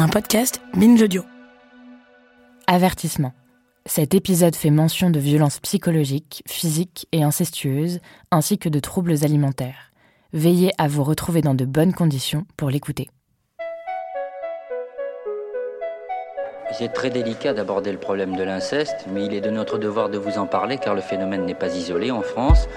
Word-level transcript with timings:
Un 0.00 0.08
podcast 0.08 0.62
Binge 0.72 1.02
Audio. 1.02 1.22
Avertissement. 2.66 3.34
Cet 3.84 4.14
épisode 4.14 4.56
fait 4.56 4.70
mention 4.70 5.10
de 5.10 5.20
violences 5.20 5.60
psychologiques, 5.60 6.42
physiques 6.48 7.06
et 7.12 7.22
incestueuses, 7.22 8.00
ainsi 8.30 8.56
que 8.56 8.70
de 8.70 8.80
troubles 8.80 9.26
alimentaires. 9.26 9.92
Veillez 10.32 10.72
à 10.78 10.88
vous 10.88 11.04
retrouver 11.04 11.42
dans 11.42 11.54
de 11.54 11.66
bonnes 11.66 11.92
conditions 11.92 12.46
pour 12.56 12.70
l'écouter. 12.70 13.10
C'est 16.72 16.92
très 16.92 17.10
délicat 17.10 17.52
d'aborder 17.52 17.92
le 17.92 17.98
problème 17.98 18.36
de 18.36 18.42
l'inceste, 18.42 19.04
mais 19.08 19.26
il 19.26 19.34
est 19.34 19.40
de 19.40 19.50
notre 19.50 19.76
devoir 19.78 20.08
de 20.08 20.18
vous 20.18 20.38
en 20.38 20.46
parler 20.46 20.78
car 20.78 20.94
le 20.94 21.00
phénomène 21.00 21.44
n'est 21.44 21.54
pas 21.54 21.74
isolé 21.74 22.10
en 22.10 22.22
France. 22.22 22.68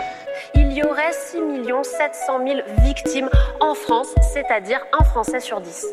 Il 0.56 0.74
y 0.74 0.84
aurait 0.84 1.14
6 1.14 1.38
700 1.84 2.46
000 2.46 2.60
victimes 2.84 3.30
en 3.60 3.76
France, 3.76 4.14
c'est-à-dire 4.34 4.80
un 5.00 5.04
Français 5.04 5.40
sur 5.40 5.62
10. 5.62 5.86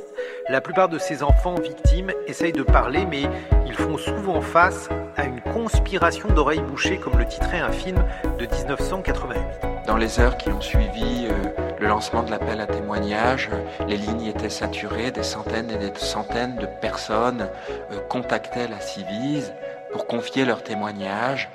La 0.49 0.61
plupart 0.61 0.89
de 0.89 0.99
ces 0.99 1.23
enfants 1.23 1.55
victimes 1.55 2.13
essayent 2.27 2.53
de 2.53 2.63
parler, 2.63 3.05
mais 3.07 3.23
ils 3.67 3.75
font 3.75 3.99
souvent 3.99 4.41
face 4.41 4.89
à 5.17 5.25
une 5.25 5.41
conspiration 5.41 6.29
d'oreilles 6.29 6.63
bouchées, 6.63 6.99
comme 6.99 7.19
le 7.19 7.27
titrait 7.27 7.61
un 7.61 7.73
film 7.73 8.03
de 8.39 8.47
1988. 8.47 9.39
Dans 9.87 9.97
les 9.97 10.21
heures 10.21 10.37
qui 10.37 10.49
ont 10.51 10.61
suivi 10.61 11.29
euh, 11.29 11.70
le 11.81 11.89
lancement 11.89 12.23
de 12.23 12.31
l'appel 12.31 12.61
à 12.61 12.67
témoignages, 12.67 13.49
les 13.89 13.97
lignes 13.97 14.27
étaient 14.27 14.51
saturées, 14.51 15.11
des 15.13 15.23
centaines 15.23 15.71
et 15.71 15.79
des 15.79 15.93
centaines 15.99 16.57
de 16.57 16.67
personnes 16.67 17.49
euh, 17.91 18.01
contactaient 18.09 18.69
la 18.69 18.81
Civise 18.81 19.55
pour 19.91 20.07
confier 20.07 20.45
leurs 20.45 20.63
témoignages. 20.63 21.49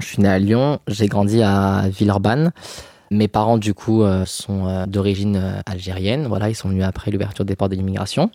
Je 0.00 0.06
suis 0.06 0.22
né 0.22 0.28
à 0.28 0.40
Lyon, 0.40 0.80
j'ai 0.88 1.06
grandi 1.06 1.40
à 1.40 1.84
Villeurbanne. 1.88 2.50
Mes 3.10 3.28
parents, 3.28 3.58
du 3.58 3.74
coup, 3.74 4.02
euh, 4.02 4.24
sont 4.26 4.66
euh, 4.66 4.86
d'origine 4.86 5.62
algérienne. 5.66 6.26
Voilà, 6.26 6.48
ils 6.50 6.56
sont 6.56 6.68
venus 6.68 6.84
après 6.84 7.12
l'ouverture 7.12 7.44
des 7.44 7.54
ports 7.54 7.68
de 7.68 7.76
l'immigration. 7.76 8.30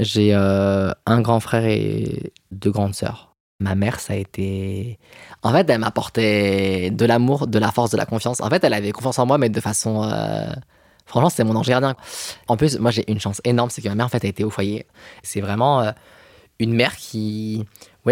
J'ai 0.00 0.34
euh, 0.34 0.90
un 1.06 1.20
grand 1.20 1.40
frère 1.40 1.64
et 1.64 2.32
deux 2.50 2.70
grandes 2.70 2.94
sœurs. 2.94 3.34
Ma 3.60 3.74
mère, 3.76 4.00
ça 4.00 4.14
a 4.14 4.16
été. 4.16 4.98
En 5.42 5.52
fait, 5.52 5.68
elle 5.70 5.80
m'apportait 5.80 6.90
de 6.90 7.06
l'amour, 7.06 7.46
de 7.46 7.58
la 7.58 7.70
force, 7.70 7.90
de 7.92 7.96
la 7.96 8.04
confiance. 8.06 8.40
En 8.40 8.50
fait, 8.50 8.64
elle 8.64 8.74
avait 8.74 8.90
confiance 8.90 9.18
en 9.18 9.26
moi, 9.26 9.38
mais 9.38 9.48
de 9.48 9.60
façon. 9.60 10.02
euh, 10.04 10.52
Franchement, 11.06 11.28
c'était 11.30 11.44
mon 11.44 11.54
ange 11.54 11.68
gardien. 11.68 11.94
En 12.48 12.56
plus, 12.56 12.78
moi, 12.78 12.90
j'ai 12.90 13.08
une 13.10 13.20
chance 13.20 13.40
énorme, 13.44 13.68
c'est 13.70 13.82
que 13.82 13.88
ma 13.88 13.94
mère, 13.94 14.06
en 14.06 14.08
fait, 14.08 14.24
a 14.24 14.28
été 14.28 14.42
au 14.42 14.50
foyer. 14.50 14.86
C'est 15.22 15.40
vraiment 15.42 15.82
euh, 15.82 15.92
une 16.58 16.72
mère 16.72 16.96
qui, 16.96 17.64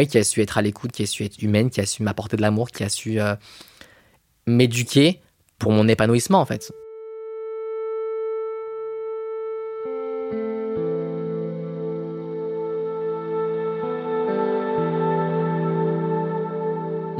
qui 0.08 0.18
a 0.18 0.24
su 0.24 0.42
être 0.42 0.58
à 0.58 0.62
l'écoute, 0.62 0.92
qui 0.92 1.02
a 1.02 1.06
su 1.06 1.24
être 1.24 1.42
humaine, 1.42 1.70
qui 1.70 1.80
a 1.80 1.86
su 1.86 2.02
m'apporter 2.02 2.36
de 2.36 2.42
l'amour, 2.42 2.70
qui 2.70 2.84
a 2.84 2.88
su 2.88 3.18
m'éduquer 4.46 5.20
pour 5.58 5.72
mon 5.72 5.88
épanouissement, 5.88 6.40
en 6.40 6.44
fait. 6.46 6.70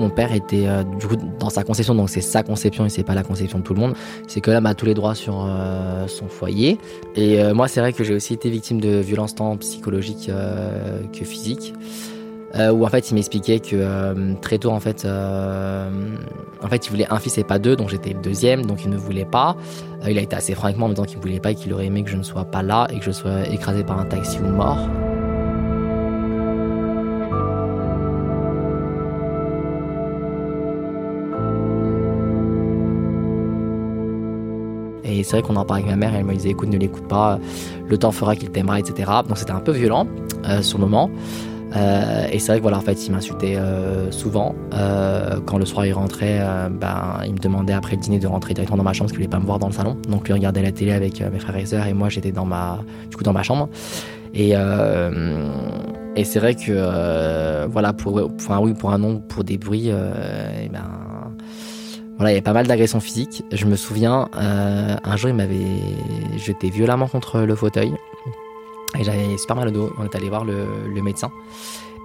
Mon 0.03 0.11
père 0.11 0.33
était 0.33 0.67
euh, 0.67 0.83
dans 1.39 1.49
sa 1.49 1.63
conception, 1.63 1.95
donc 1.95 2.11
c'est 2.11 2.21
sa 2.21 2.43
conception 2.43 2.85
et 2.85 2.89
c'est 2.89 3.05
pas 3.05 3.15
la 3.15 3.23
conception 3.23 3.61
de 3.61 3.63
tout 3.63 3.73
le 3.73 3.79
monde. 3.79 3.95
C'est 4.27 4.41
que 4.41 4.51
l'homme 4.51 4.67
a 4.67 4.75
tous 4.75 4.85
les 4.85 4.95
droits 4.95 5.15
sur 5.15 5.47
euh, 5.47 6.09
son 6.09 6.27
foyer. 6.27 6.77
Et 7.15 7.41
euh, 7.41 7.55
moi, 7.55 7.69
c'est 7.69 7.79
vrai 7.79 7.93
que 7.93 8.03
j'ai 8.03 8.13
aussi 8.13 8.35
été 8.35 8.51
victime 8.51 8.81
de 8.81 8.97
violences 8.97 9.37
tant 9.37 9.57
psychologiques 9.59 10.29
que 10.29 11.25
physiques. 11.25 11.73
Où 12.55 12.85
en 12.85 12.89
fait, 12.89 13.11
il 13.11 13.15
m'expliquait 13.15 13.61
que 13.61 14.35
très 14.41 14.59
tôt, 14.59 14.71
en 14.71 14.81
fait, 14.81 15.07
en 15.07 16.69
fait, 16.69 16.87
il 16.87 16.91
voulait 16.91 17.07
un 17.09 17.19
fils 17.21 17.39
et 17.39 17.45
pas 17.45 17.61
deux, 17.61 17.77
donc 17.77 17.89
j'étais 17.89 18.13
le 18.13 18.21
deuxième, 18.21 18.67
donc 18.67 18.83
il 18.85 18.91
ne 18.91 18.97
voulait 18.97 19.25
pas. 19.25 19.57
Il 20.07 20.19
a 20.19 20.21
été 20.21 20.35
assez 20.35 20.55
franc 20.55 20.65
avec 20.65 20.77
moi 20.77 20.87
en 20.87 20.89
me 20.91 20.95
disant 20.95 21.07
qu'il 21.07 21.19
ne 21.19 21.23
voulait 21.23 21.41
pas 21.41 21.53
et 21.53 21.55
qu'il 21.55 21.73
aurait 21.73 21.87
aimé 21.87 22.03
que 22.03 22.11
je 22.11 22.17
ne 22.17 22.25
sois 22.25 22.45
pas 22.45 22.63
là 22.63 22.89
et 22.91 22.99
que 22.99 23.05
je 23.05 23.13
sois 23.13 23.49
écrasé 23.49 23.85
par 23.85 24.01
un 24.01 24.05
taxi 24.05 24.39
ou 24.41 24.49
mort. 24.49 24.89
C'est 35.33 35.39
vrai 35.39 35.49
qu'on 35.49 35.57
en 35.57 35.65
parlait 35.65 35.83
avec 35.83 35.97
ma 35.97 35.97
mère, 35.97 36.15
elle 36.15 36.27
me 36.27 36.35
disait 36.35 36.51
écoute, 36.51 36.69
ne 36.69 36.77
l'écoute 36.77 37.09
pas, 37.09 37.39
le 37.89 37.97
temps 37.97 38.13
fera 38.13 38.37
qu'il 38.37 38.51
t'aimera, 38.51 38.79
etc. 38.79 39.11
Donc 39.27 39.39
c'était 39.39 39.53
un 39.53 39.61
peu 39.61 39.73
violent 39.73 40.07
euh, 40.47 40.61
sur 40.61 40.77
le 40.77 40.85
moment. 40.85 41.11
Euh, 41.75 42.27
et 42.31 42.39
c'est 42.39 42.49
vrai 42.49 42.59
que 42.59 42.63
voilà, 42.63 42.77
en 42.77 42.83
fait, 42.83 43.07
il 43.07 43.13
m'insultait 43.13 43.57
euh, 43.57 44.11
souvent. 44.11 44.55
Euh, 44.75 45.41
quand 45.47 45.57
le 45.57 45.65
soir 45.65 45.87
il 45.87 45.95
rentrait, 45.95 46.39
ben, 46.71 47.21
il 47.25 47.33
me 47.33 47.39
demandait 47.39 47.73
après 47.73 47.97
le 47.97 48.03
dîner 48.03 48.19
de 48.19 48.27
rentrer 48.27 48.53
directement 48.53 48.77
dans 48.77 48.85
ma 48.85 48.93
chambre 48.93 49.07
parce 49.07 49.13
qu'il 49.13 49.21
voulait 49.21 49.31
pas 49.31 49.41
me 49.41 49.47
voir 49.47 49.59
dans 49.59 49.69
le 49.69 49.73
salon. 49.73 49.97
Donc 50.07 50.27
lui 50.27 50.35
regardait 50.35 50.61
la 50.61 50.71
télé 50.71 50.93
avec 50.93 51.23
mes 51.23 51.39
frères 51.39 51.57
et 51.57 51.65
sœurs 51.65 51.87
et 51.87 51.95
moi 51.95 52.11
j'étais 52.11 52.31
dans 52.31 52.45
ma, 52.45 52.81
du 53.09 53.17
coup, 53.17 53.25
dans 53.25 53.33
ma 53.33 53.43
chambre. 53.43 53.71
Et, 54.35 54.51
et 54.51 56.25
c'est 56.25 56.41
vrai 56.41 56.57
que 56.57 57.67
voilà, 57.69 57.95
pour, 57.95 58.21
enfin, 58.35 58.59
oui, 58.61 58.75
pour 58.75 58.93
un 58.93 58.99
nom, 58.99 59.21
pour 59.21 59.45
des 59.45 59.57
bruits, 59.57 59.89
et 59.89 60.69
ben, 60.69 60.91
voilà, 62.23 62.31
il 62.31 62.35
y 62.35 62.39
avait 62.39 62.45
pas 62.45 62.53
mal 62.53 62.69
d'agressions 62.69 63.01
physiques. 63.01 63.43
Je 63.51 63.67
me 63.67 63.75
souviens, 63.75 64.29
euh, 64.37 64.95
un 65.03 65.17
jour, 65.17 65.29
il 65.29 65.35
m'avait 65.35 65.97
jeté 66.37 66.71
violemment 66.71 67.09
contre 67.09 67.41
le 67.41 67.57
fauteuil. 67.57 67.93
Et 68.97 69.03
j'avais 69.03 69.37
super 69.39 69.57
mal 69.57 69.67
au 69.67 69.71
dos. 69.73 69.93
On 69.99 70.05
est 70.05 70.15
allé 70.15 70.29
voir 70.29 70.45
le, 70.45 71.03
médecin. 71.03 71.33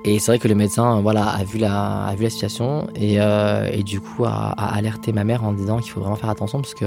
Et 0.05 0.17
c'est 0.17 0.31
vrai 0.31 0.39
que 0.39 0.47
le 0.47 0.55
médecin, 0.55 1.01
voilà, 1.01 1.27
a 1.27 1.43
vu 1.43 1.59
la, 1.59 2.07
a 2.07 2.29
situation 2.31 2.87
et, 2.95 3.21
euh, 3.21 3.69
et 3.71 3.83
du 3.83 4.01
coup 4.01 4.25
a, 4.25 4.53
a 4.57 4.75
alerté 4.75 5.13
ma 5.13 5.23
mère 5.23 5.43
en 5.43 5.53
disant 5.53 5.77
qu'il 5.77 5.91
faut 5.91 5.99
vraiment 5.99 6.15
faire 6.15 6.31
attention 6.31 6.61
parce 6.61 6.73
que, 6.73 6.85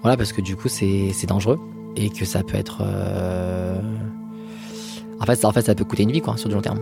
voilà, 0.00 0.16
parce 0.16 0.32
que 0.32 0.40
du 0.40 0.56
coup 0.56 0.68
c'est 0.68 1.26
dangereux 1.26 1.58
et 1.96 2.08
que 2.08 2.24
ça 2.24 2.42
peut 2.42 2.56
être, 2.56 2.78
euh, 2.80 3.78
en 5.20 5.26
fait, 5.26 5.44
en 5.44 5.52
fait, 5.52 5.62
ça 5.62 5.74
peut 5.74 5.84
coûter 5.84 6.04
une 6.04 6.12
vie 6.12 6.22
quoi 6.22 6.38
sur 6.38 6.48
du 6.48 6.54
long 6.54 6.62
terme. 6.62 6.80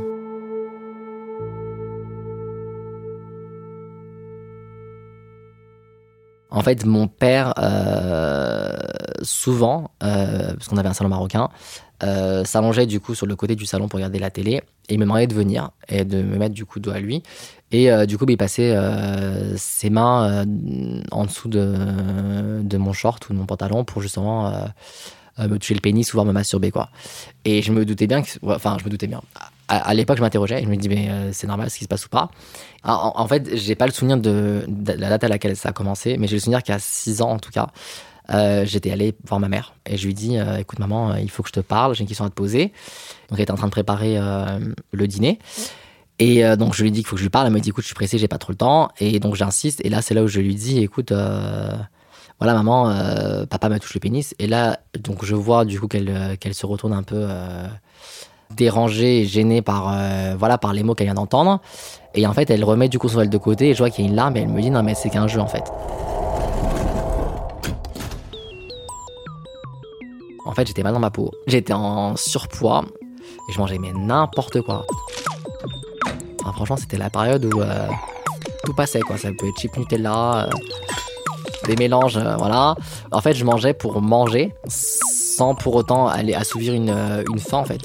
En 6.59 6.63
fait, 6.63 6.85
mon 6.85 7.07
père, 7.07 7.55
euh, 7.59 8.77
souvent, 9.23 9.93
euh, 10.03 10.55
parce 10.55 10.67
qu'on 10.67 10.77
avait 10.77 10.89
un 10.89 10.93
salon 10.93 11.09
marocain, 11.09 11.51
euh, 12.03 12.45
s'allongeait 12.45 12.87
du 12.87 12.99
coup 12.99 13.15
sur 13.15 13.27
le 13.27 13.37
côté 13.37 13.55
du 13.55 13.65
salon 13.65 13.87
pour 13.87 13.99
regarder 13.99 14.19
la 14.19 14.31
télé 14.31 14.55
et 14.89 14.95
il 14.95 14.99
me 14.99 15.05
demandait 15.05 15.29
de 15.29 15.35
venir 15.37 15.71
et 15.89 16.05
de 16.05 16.21
me 16.21 16.37
mettre 16.37 16.57
du 16.57 16.65
coup 16.65 16.81
dos 16.81 16.91
à 16.91 16.99
lui. 16.99 17.23
Et 17.71 17.93
euh, 17.93 18.07
du 18.07 18.19
coup, 18.19 18.27
bah, 18.27 18.33
il 18.33 18.37
passait 18.37 18.77
ses 19.57 19.89
mains 19.89 20.45
en 21.13 21.27
dessous 21.27 21.49
de, 21.49 22.77
mon 22.77 22.93
short 22.93 23.29
ou 23.29 23.35
de 23.35 23.39
mon 23.39 23.47
pantalon 23.47 23.85
pour 23.85 24.03
justement 24.03 24.53
me 25.39 25.59
toucher 25.59 25.75
le 25.75 25.81
pénis 25.81 26.13
ou 26.13 26.17
voir 26.17 26.27
me 26.27 26.33
masturber 26.33 26.73
quoi. 26.73 26.89
Et 27.45 27.63
je 27.63 27.71
me 27.71 27.85
doutais 27.85 28.09
bien 28.09 28.23
que, 28.23 28.31
enfin, 28.43 28.79
je 28.81 28.85
me 28.85 28.91
doutais 28.91 29.07
bien. 29.07 29.23
À, 29.69 29.93
l'époque, 29.93 30.17
je 30.17 30.23
m'interrogeais 30.23 30.63
je 30.63 30.69
me 30.69 30.77
dis 30.77 30.89
mais 30.89 31.11
euh, 31.11 31.31
c'est 31.33 31.47
normal 31.47 31.69
ce 31.69 31.77
qui 31.77 31.85
se 31.85 31.89
passe 31.89 32.07
ou 32.07 32.09
pas. 32.09 32.31
En, 32.85 33.13
en 33.15 33.29
fait, 33.29 33.55
j'ai 33.55 33.75
pas 33.75 33.87
le 33.87 33.93
souvenir 33.93 34.17
de, 34.17 34.65
la 34.87 35.11
date 35.11 35.25
à 35.25 35.29
laquelle 35.29 35.57
ça 35.57 35.69
a 35.69 35.73
commencé, 35.73 36.17
mais 36.17 36.27
j'ai 36.27 36.37
le 36.37 36.41
souvenir 36.41 36.63
qu'à 36.63 36.79
6 36.79 37.21
ans 37.21 37.33
en 37.33 37.39
tout 37.39 37.51
cas, 37.51 37.67
euh, 38.33 38.65
j'étais 38.65 38.91
allé 38.91 39.15
voir 39.27 39.41
ma 39.41 39.49
mère 39.49 39.75
et 39.85 39.99
je 39.99 40.07
lui 40.07 40.15
dis 40.15 40.39
euh, 40.39 40.57
écoute 40.57 40.79
maman, 40.79 41.17
il 41.17 41.31
faut 41.31 41.43
que 41.43 41.51
je 41.51 41.53
te 41.53 41.61
parle, 41.61 41.95
j'ai 41.95 42.01
une 42.01 42.07
question 42.07 42.25
à 42.25 42.31
te 42.31 42.35
poser. 42.35 42.73
Donc 43.29 43.39
elle 43.39 43.43
était 43.43 43.51
en 43.51 43.57
train 43.57 43.67
de 43.67 43.73
préparer 43.73 44.19
le 44.93 45.07
dîner. 45.07 45.39
Et 46.19 46.43
donc 46.57 46.75
je 46.75 46.83
lui 46.83 46.91
dis 46.91 47.01
qu'il 47.01 47.07
faut 47.07 47.17
que 47.17 47.21
je 47.21 47.27
lui 47.27 47.31
parle. 47.31 47.47
Elle 47.47 47.53
me 47.53 47.61
dit 47.61 47.69
écoute, 47.69 47.85
je 47.85 47.89
suis 47.89 47.95
pressé, 47.95 48.17
j'ai 48.17 48.27
pas 48.27 48.39
trop 48.39 48.53
le 48.53 48.57
temps. 48.57 48.89
Et 49.01 49.21
donc 49.21 49.35
j'insiste. 49.35 49.85
Et 49.85 49.91
là, 49.91 50.01
c'est 50.01 50.15
là 50.15 50.23
où 50.23 50.29
je 50.29 50.41
lui 50.41 50.55
dis 50.55 50.79
écoute, 50.79 51.13
voilà 51.13 52.55
maman, 52.55 53.47
papa 53.51 53.69
me 53.69 53.79
touche 53.79 53.93
le 53.93 54.01
pénis. 54.01 54.35
Et 54.39 54.47
là, 54.47 54.81
donc 54.99 55.27
je 55.27 55.35
vois 55.35 55.67
du 55.67 55.79
coup 55.79 55.89
qu'elle 55.89 56.55
se 56.55 56.65
retourne 56.65 56.95
un 56.95 57.03
peu 57.03 57.27
dérangée 58.55 59.21
et 59.21 59.25
gênée 59.27 59.63
par 59.63 59.93
euh, 59.93 60.35
voilà 60.39 60.59
par 60.59 60.73
les 60.73 60.83
mots 60.83 60.95
qu'elle 60.95 61.07
vient 61.07 61.15
d'entendre. 61.15 61.61
Et 62.15 62.27
en 62.27 62.33
fait, 62.33 62.51
elle 62.51 62.65
remet 62.65 62.89
du 62.89 62.99
coup 62.99 63.09
son 63.09 63.21
aile 63.21 63.31
de 63.31 63.39
côté. 63.39 63.71
Et 63.71 63.75
je 63.75 63.79
vois 63.79 63.91
qu'il 63.91 64.05
y 64.05 64.09
a 64.09 64.11
une 64.11 64.17
larme. 64.17 64.37
Et 64.37 64.41
elle 64.41 64.49
me 64.49 64.61
dit 64.61 64.71
non 64.71 64.83
mais 64.83 64.95
c'est 64.95 65.11
qu'un 65.11 65.29
jeu 65.29 65.41
en 65.41 65.49
fait. 65.49 65.65
En 70.45 70.53
fait, 70.53 70.67
j'étais 70.67 70.83
mal 70.83 70.95
dans 70.95 70.99
ma 70.99 71.11
peau. 71.11 71.31
J'étais 71.47 71.75
en 71.75 72.17
surpoids 72.17 72.85
et 73.49 73.53
je 73.53 73.59
mangeais 73.59 73.79
mais 73.79 73.93
n'importe 73.93 74.63
quoi. 74.63 74.87
Enfin, 76.41 76.53
franchement, 76.53 76.77
c'était 76.77 76.97
la 76.97 77.11
période 77.11 77.45
où 77.45 77.61
euh, 77.61 77.89
tout 78.65 78.75
passait 78.75 79.01
quoi. 79.01 79.19
Ça 79.19 79.29
peut 79.39 79.47
être 79.47 79.61
chip 79.61 79.77
Nutella, 79.77 80.47
euh, 80.47 80.51
des 81.67 81.77
mélanges, 81.77 82.19
voilà. 82.39 82.75
En 83.13 83.21
fait, 83.21 83.35
je 83.35 83.45
mangeais 83.45 83.75
pour 83.75 84.01
manger 84.01 84.55
sans 84.69 85.55
pour 85.55 85.75
autant 85.75 86.09
aller 86.09 86.33
assouvir 86.35 86.73
une, 86.73 86.97
une 87.31 87.39
faim 87.39 87.59
en 87.59 87.65
fait. 87.65 87.83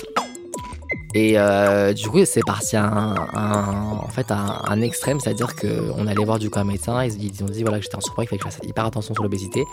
Et 1.16 1.38
euh, 1.38 1.94
du 1.94 2.10
coup, 2.10 2.26
c'est 2.26 2.42
parti 2.46 2.76
à 2.76 2.86
un, 2.86 3.98
en 3.98 4.08
fait, 4.08 4.32
un, 4.32 4.82
extrême, 4.82 5.20
c'est-à-dire 5.20 5.56
qu'on 5.56 6.08
allait 6.08 6.26
voir 6.26 6.40
du 6.40 6.50
coup 6.50 6.60
un 6.60 6.64
médecin, 6.64 7.06
ils, 7.06 7.44
ont 7.44 7.48
dit 7.48 7.62
voilà, 7.62 7.78
que 7.78 7.84
j'étais 7.84 7.96
en 7.96 8.02
surpoids, 8.02 8.24
il 8.24 8.28
fallait 8.28 8.40
que 8.40 8.50
je 8.50 8.56
fasse 8.56 8.68
hyper 8.68 8.86
attention 8.86 9.14
sur 9.14 9.24
l'obésité. 9.24 9.64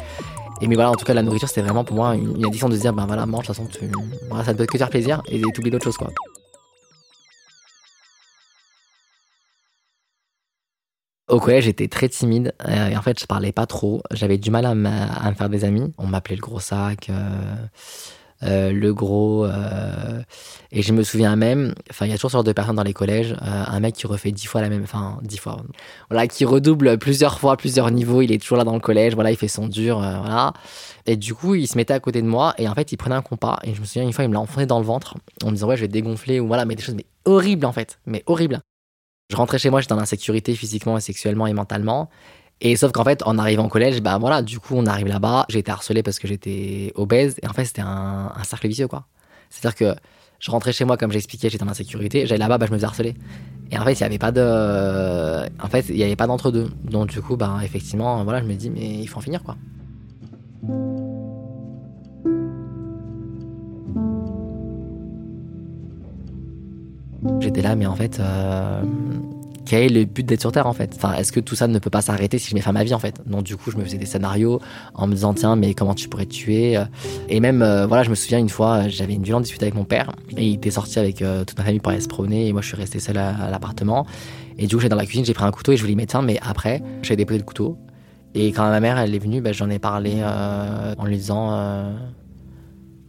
Et 0.61 0.69
mais 0.69 0.75
voilà, 0.75 0.91
en 0.91 0.97
tout 0.97 1.07
cas, 1.07 1.15
la 1.15 1.23
nourriture, 1.23 1.49
c'était 1.49 1.63
vraiment 1.63 1.85
pour 1.85 1.97
moi 1.97 2.15
une, 2.15 2.45
addiction 2.45 2.69
de 2.69 2.77
dire 2.77 2.93
ben 2.93 3.07
voilà, 3.07 3.25
mange, 3.25 3.43
de 3.43 3.47
toute 3.47 3.57
façon, 3.57 3.69
tu, 3.69 3.91
voilà, 4.29 4.45
ça 4.45 4.53
te 4.53 4.59
peut 4.59 4.67
que 4.67 4.77
faire 4.77 4.91
plaisir 4.91 5.23
et 5.27 5.41
t'oublies 5.41 5.71
d'autres 5.71 5.85
choses 5.85 5.97
quoi. 5.97 6.11
Au 11.31 11.39
collège, 11.39 11.65
j'étais 11.65 11.87
très 11.87 12.09
timide 12.09 12.53
euh, 12.69 12.89
et 12.89 12.97
en 12.97 13.03
fait, 13.03 13.19
je 13.21 13.25
parlais 13.25 13.53
pas 13.53 13.65
trop. 13.65 14.03
J'avais 14.11 14.37
du 14.37 14.51
mal 14.51 14.67
à, 14.67 14.75
me 14.75 15.35
faire 15.37 15.49
des 15.49 15.65
amis. 15.65 15.93
On 15.97 16.09
m'appelait 16.09 16.35
le 16.35 16.41
gros 16.41 16.59
sac. 16.59 17.09
Euh, 17.09 17.55
euh, 18.43 18.73
le 18.73 18.95
gros. 18.95 19.45
Euh, 19.45 20.23
et 20.73 20.83
je 20.83 20.93
me 20.93 21.03
souviens 21.03 21.37
même, 21.37 21.75
enfin, 21.91 22.07
il 22.07 22.11
y 22.11 22.13
a 22.13 22.17
toujours 22.17 22.31
ce 22.31 22.37
genre 22.37 22.45
de 22.45 22.53
personnes 22.53 22.77
dans 22.77 22.83
les 22.83 22.93
collèges, 22.93 23.33
euh, 23.33 23.65
un 23.67 23.81
mec 23.81 23.95
qui 23.95 24.07
refait 24.07 24.33
dix 24.33 24.47
fois 24.47 24.61
la 24.61 24.69
même, 24.69 24.83
enfin, 24.83 25.19
dix 25.23 25.39
fois, 25.39 25.63
voilà, 26.09 26.27
qui 26.27 26.45
redouble 26.45 26.97
plusieurs 26.99 27.39
fois, 27.39 27.57
plusieurs 27.57 27.91
niveaux, 27.91 28.23
il 28.23 28.33
est 28.33 28.41
toujours 28.41 28.57
là 28.57 28.65
dans 28.65 28.75
le 28.75 28.81
collège, 28.81 29.15
voilà, 29.15 29.31
il 29.31 29.37
fait 29.37 29.49
son 29.49 29.69
dur, 29.69 29.97
voilà. 29.99 30.53
Et 31.07 31.17
du 31.17 31.35
coup, 31.35 31.55
il 31.55 31.67
se 31.67 31.77
mettait 31.77 31.95
à 31.95 32.01
côté 32.01 32.23
de 32.23 32.27
moi 32.27 32.55
et 32.57 32.69
en 32.69 32.75
fait, 32.75 32.93
il 32.93 32.97
prenait 32.97 33.15
un 33.17 33.23
compas. 33.23 33.59
Et 33.65 33.75
je 33.75 33.81
me 33.81 33.85
souviens, 33.85 34.05
une 34.05 34.13
fois, 34.13 34.25
il 34.25 34.29
me 34.29 34.35
l'a 34.35 34.41
enfoncé 34.41 34.67
dans 34.67 34.79
le 34.79 34.87
ventre 34.87 35.17
en 35.43 35.49
me 35.49 35.53
disant, 35.53 35.69
ouais, 35.69 35.77
je 35.77 35.83
vais 35.83 35.89
dégonfler 35.89 36.41
ou 36.41 36.47
voilà, 36.47 36.65
mais 36.65 36.77
des 36.77 36.83
choses 36.83 36.95
mais 36.95 37.07
horribles 37.25 37.67
en 37.67 37.73
fait, 37.73 37.99
mais 38.07 38.23
horribles. 38.27 38.61
Je 39.31 39.37
rentrais 39.37 39.59
chez 39.59 39.71
moi, 39.71 39.81
j'étais 39.81 39.93
en 39.93 39.99
insécurité 39.99 40.55
physiquement 40.55 40.99
et 40.99 41.01
sexuellement 41.01 41.47
et 41.47 41.53
mentalement. 41.53 42.11
Et 42.61 42.77
sauf 42.77 42.93
qu'en 42.93 43.05
fait, 43.05 43.23
en 43.25 43.39
arrivant 43.39 43.65
au 43.65 43.69
collège, 43.69 44.03
bah 44.03 44.19
voilà, 44.19 44.43
du 44.43 44.61
coup, 44.61 44.75
on 44.77 44.87
arrive 44.87 45.07
là-bas. 45.07 45.47
J'ai 45.49 45.61
été 45.61 45.71
harcelé 45.71 46.03
parce 46.03 46.19
que 46.19 46.29
j'étais 46.29 46.93
obèse. 46.95 47.37
Et 47.43 47.49
en 47.49 47.53
fait, 47.53 47.65
c'était 47.65 47.83
un, 47.83 48.33
cercle 48.45 48.69
vicieux, 48.69 48.89
quoi. 48.89 49.07
C'est-à-dire 49.49 49.77
que 49.77 50.01
je 50.39 50.51
rentrais 50.51 50.73
chez 50.73 50.85
moi, 50.85 50.97
comme 50.97 51.11
j'expliquais, 51.11 51.49
j'étais 51.49 51.65
en 51.65 51.69
insécurité. 51.69 52.27
J'allais 52.27 52.39
là-bas, 52.39 52.59
bah, 52.59 52.67
je 52.67 52.73
me 52.73 52.77
faisais 52.77 52.87
harceler. 52.87 53.15
Et 53.71 53.79
en 53.79 53.85
fait, 53.85 53.95
il 53.95 53.99
n'y 53.99 54.07
avait 54.07 54.19
pas 54.19 54.33
de. 54.33 55.49
En 55.63 55.69
fait, 55.69 55.87
il 55.89 55.97
n'y 55.97 56.03
avait 56.03 56.17
pas 56.17 56.27
d'entre-deux. 56.27 56.69
Donc, 56.85 57.09
du 57.09 57.23
coup, 57.23 57.37
bah, 57.37 57.59
effectivement, 57.65 58.23
voilà, 58.25 58.41
je 58.41 58.47
me 58.47 58.55
dis, 58.55 58.69
mais 58.69 59.01
il 59.01 59.07
faut 59.07 59.19
en 59.19 59.23
finir, 59.23 59.43
quoi. 59.43 59.57
J'étais 67.41 67.63
là, 67.63 67.75
mais 67.75 67.87
en 67.87 67.95
fait, 67.95 68.19
euh, 68.21 68.83
quel 69.71 69.85
est 69.85 70.01
le 70.01 70.05
but 70.05 70.27
d'être 70.27 70.41
sur 70.41 70.51
Terre 70.51 70.67
en 70.67 70.73
fait 70.73 70.93
Enfin, 70.97 71.15
est-ce 71.15 71.31
que 71.31 71.39
tout 71.39 71.55
ça 71.55 71.69
ne 71.69 71.79
peut 71.79 71.91
pas 71.91 72.01
s'arrêter 72.01 72.39
si 72.39 72.51
je 72.51 72.57
mets 72.57 72.61
fin 72.61 72.71
à 72.71 72.73
ma 72.73 72.83
vie 72.83 72.93
en 72.93 72.99
fait? 72.99 73.21
Donc 73.25 73.45
du 73.45 73.57
coup, 73.57 73.71
je 73.71 73.77
me 73.77 73.85
faisais 73.85 73.99
des 73.99 74.07
scénarios 74.07 74.61
en 74.95 75.07
me 75.07 75.15
disant 75.15 75.33
tiens, 75.33 75.55
mais 75.55 75.75
comment 75.75 75.95
tu 75.95 76.09
pourrais 76.09 76.27
te 76.27 76.33
tuer? 76.33 76.77
Et 77.29 77.39
même 77.39 77.63
euh, 77.63 77.87
voilà, 77.87 78.03
je 78.03 78.11
me 78.11 78.17
souviens 78.17 78.41
une 78.41 78.49
fois, 78.49 78.89
j'avais 78.89 79.15
une 79.15 79.23
violente 79.23 79.45
dispute 79.45 79.63
avec 79.63 79.77
mon 79.77 79.85
père 79.85 80.11
et 80.37 80.45
il 80.45 80.55
était 80.55 80.73
sorti 80.73 80.99
avec 80.99 81.23
euh, 81.23 81.45
toute 81.45 81.57
ma 81.57 81.63
famille 81.63 81.79
pour 81.79 81.93
aller 81.93 82.01
se 82.01 82.09
promener 82.09 82.49
et 82.49 82.53
moi 82.53 82.63
je 82.63 82.67
suis 82.67 82.77
resté 82.77 82.99
seul 82.99 83.17
à, 83.17 83.49
l'appartement. 83.49 84.07
Et 84.59 84.67
du 84.67 84.75
coup, 84.75 84.81
j'étais 84.81 84.91
dans 84.91 84.97
la 84.97 85.07
cuisine, 85.07 85.25
j'ai 85.25 85.35
pris 85.35 85.45
un 85.45 85.53
couteau 85.53 85.71
et 85.71 85.77
je 85.77 85.83
voulais 85.83 85.93
y 85.93 85.97
mettre 85.97 86.15
fin, 86.15 86.23
mais 86.23 86.41
après, 86.43 86.83
j'ai 87.03 87.15
déposé 87.15 87.39
le 87.39 87.45
couteau. 87.45 87.79
Et 88.35 88.49
quand 88.49 88.69
ma 88.69 88.81
mère 88.81 88.99
elle 88.99 89.15
est 89.15 89.21
venue, 89.21 89.41
bah, 89.41 89.53
j'en 89.53 89.71
ai 89.71 89.79
parlé 89.79 90.15
euh, 90.17 90.97
en 90.99 91.05
lui 91.05 91.17
disant 91.17 91.95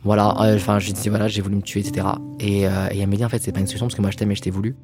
voilà, 0.03 0.35
enfin 0.53 0.77
je 0.77 0.85
lui 0.85 0.93
disais 0.93 1.09
voilà, 1.09 1.27
j'ai 1.27 1.41
voulu 1.41 1.55
me 1.55 1.63
tuer, 1.63 1.79
etc. 1.79 2.05
Et, 2.39 2.61
et 2.61 2.99
elle 2.99 3.07
me 3.07 3.15
dit 3.15 3.25
en 3.25 3.29
fait 3.29 3.41
c'est 3.41 3.51
pas 3.51 3.61
une 3.61 3.65
solution 3.65 3.87
parce 3.87 3.95
que 3.95 4.01
moi 4.03 4.11
je 4.11 4.17
t'aime 4.17 4.31
et 4.31 4.35
je 4.35 4.41
t'ai 4.41 4.51
voulu. 4.51 4.75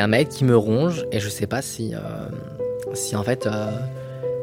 A 0.00 0.04
un 0.04 0.08
mal 0.08 0.26
qui 0.28 0.44
me 0.44 0.56
ronge 0.56 1.04
et 1.12 1.20
je 1.20 1.28
sais 1.28 1.46
pas 1.46 1.62
si, 1.62 1.94
euh, 1.94 1.98
si 2.94 3.16
en 3.16 3.22
fait 3.22 3.46
euh, 3.46 3.70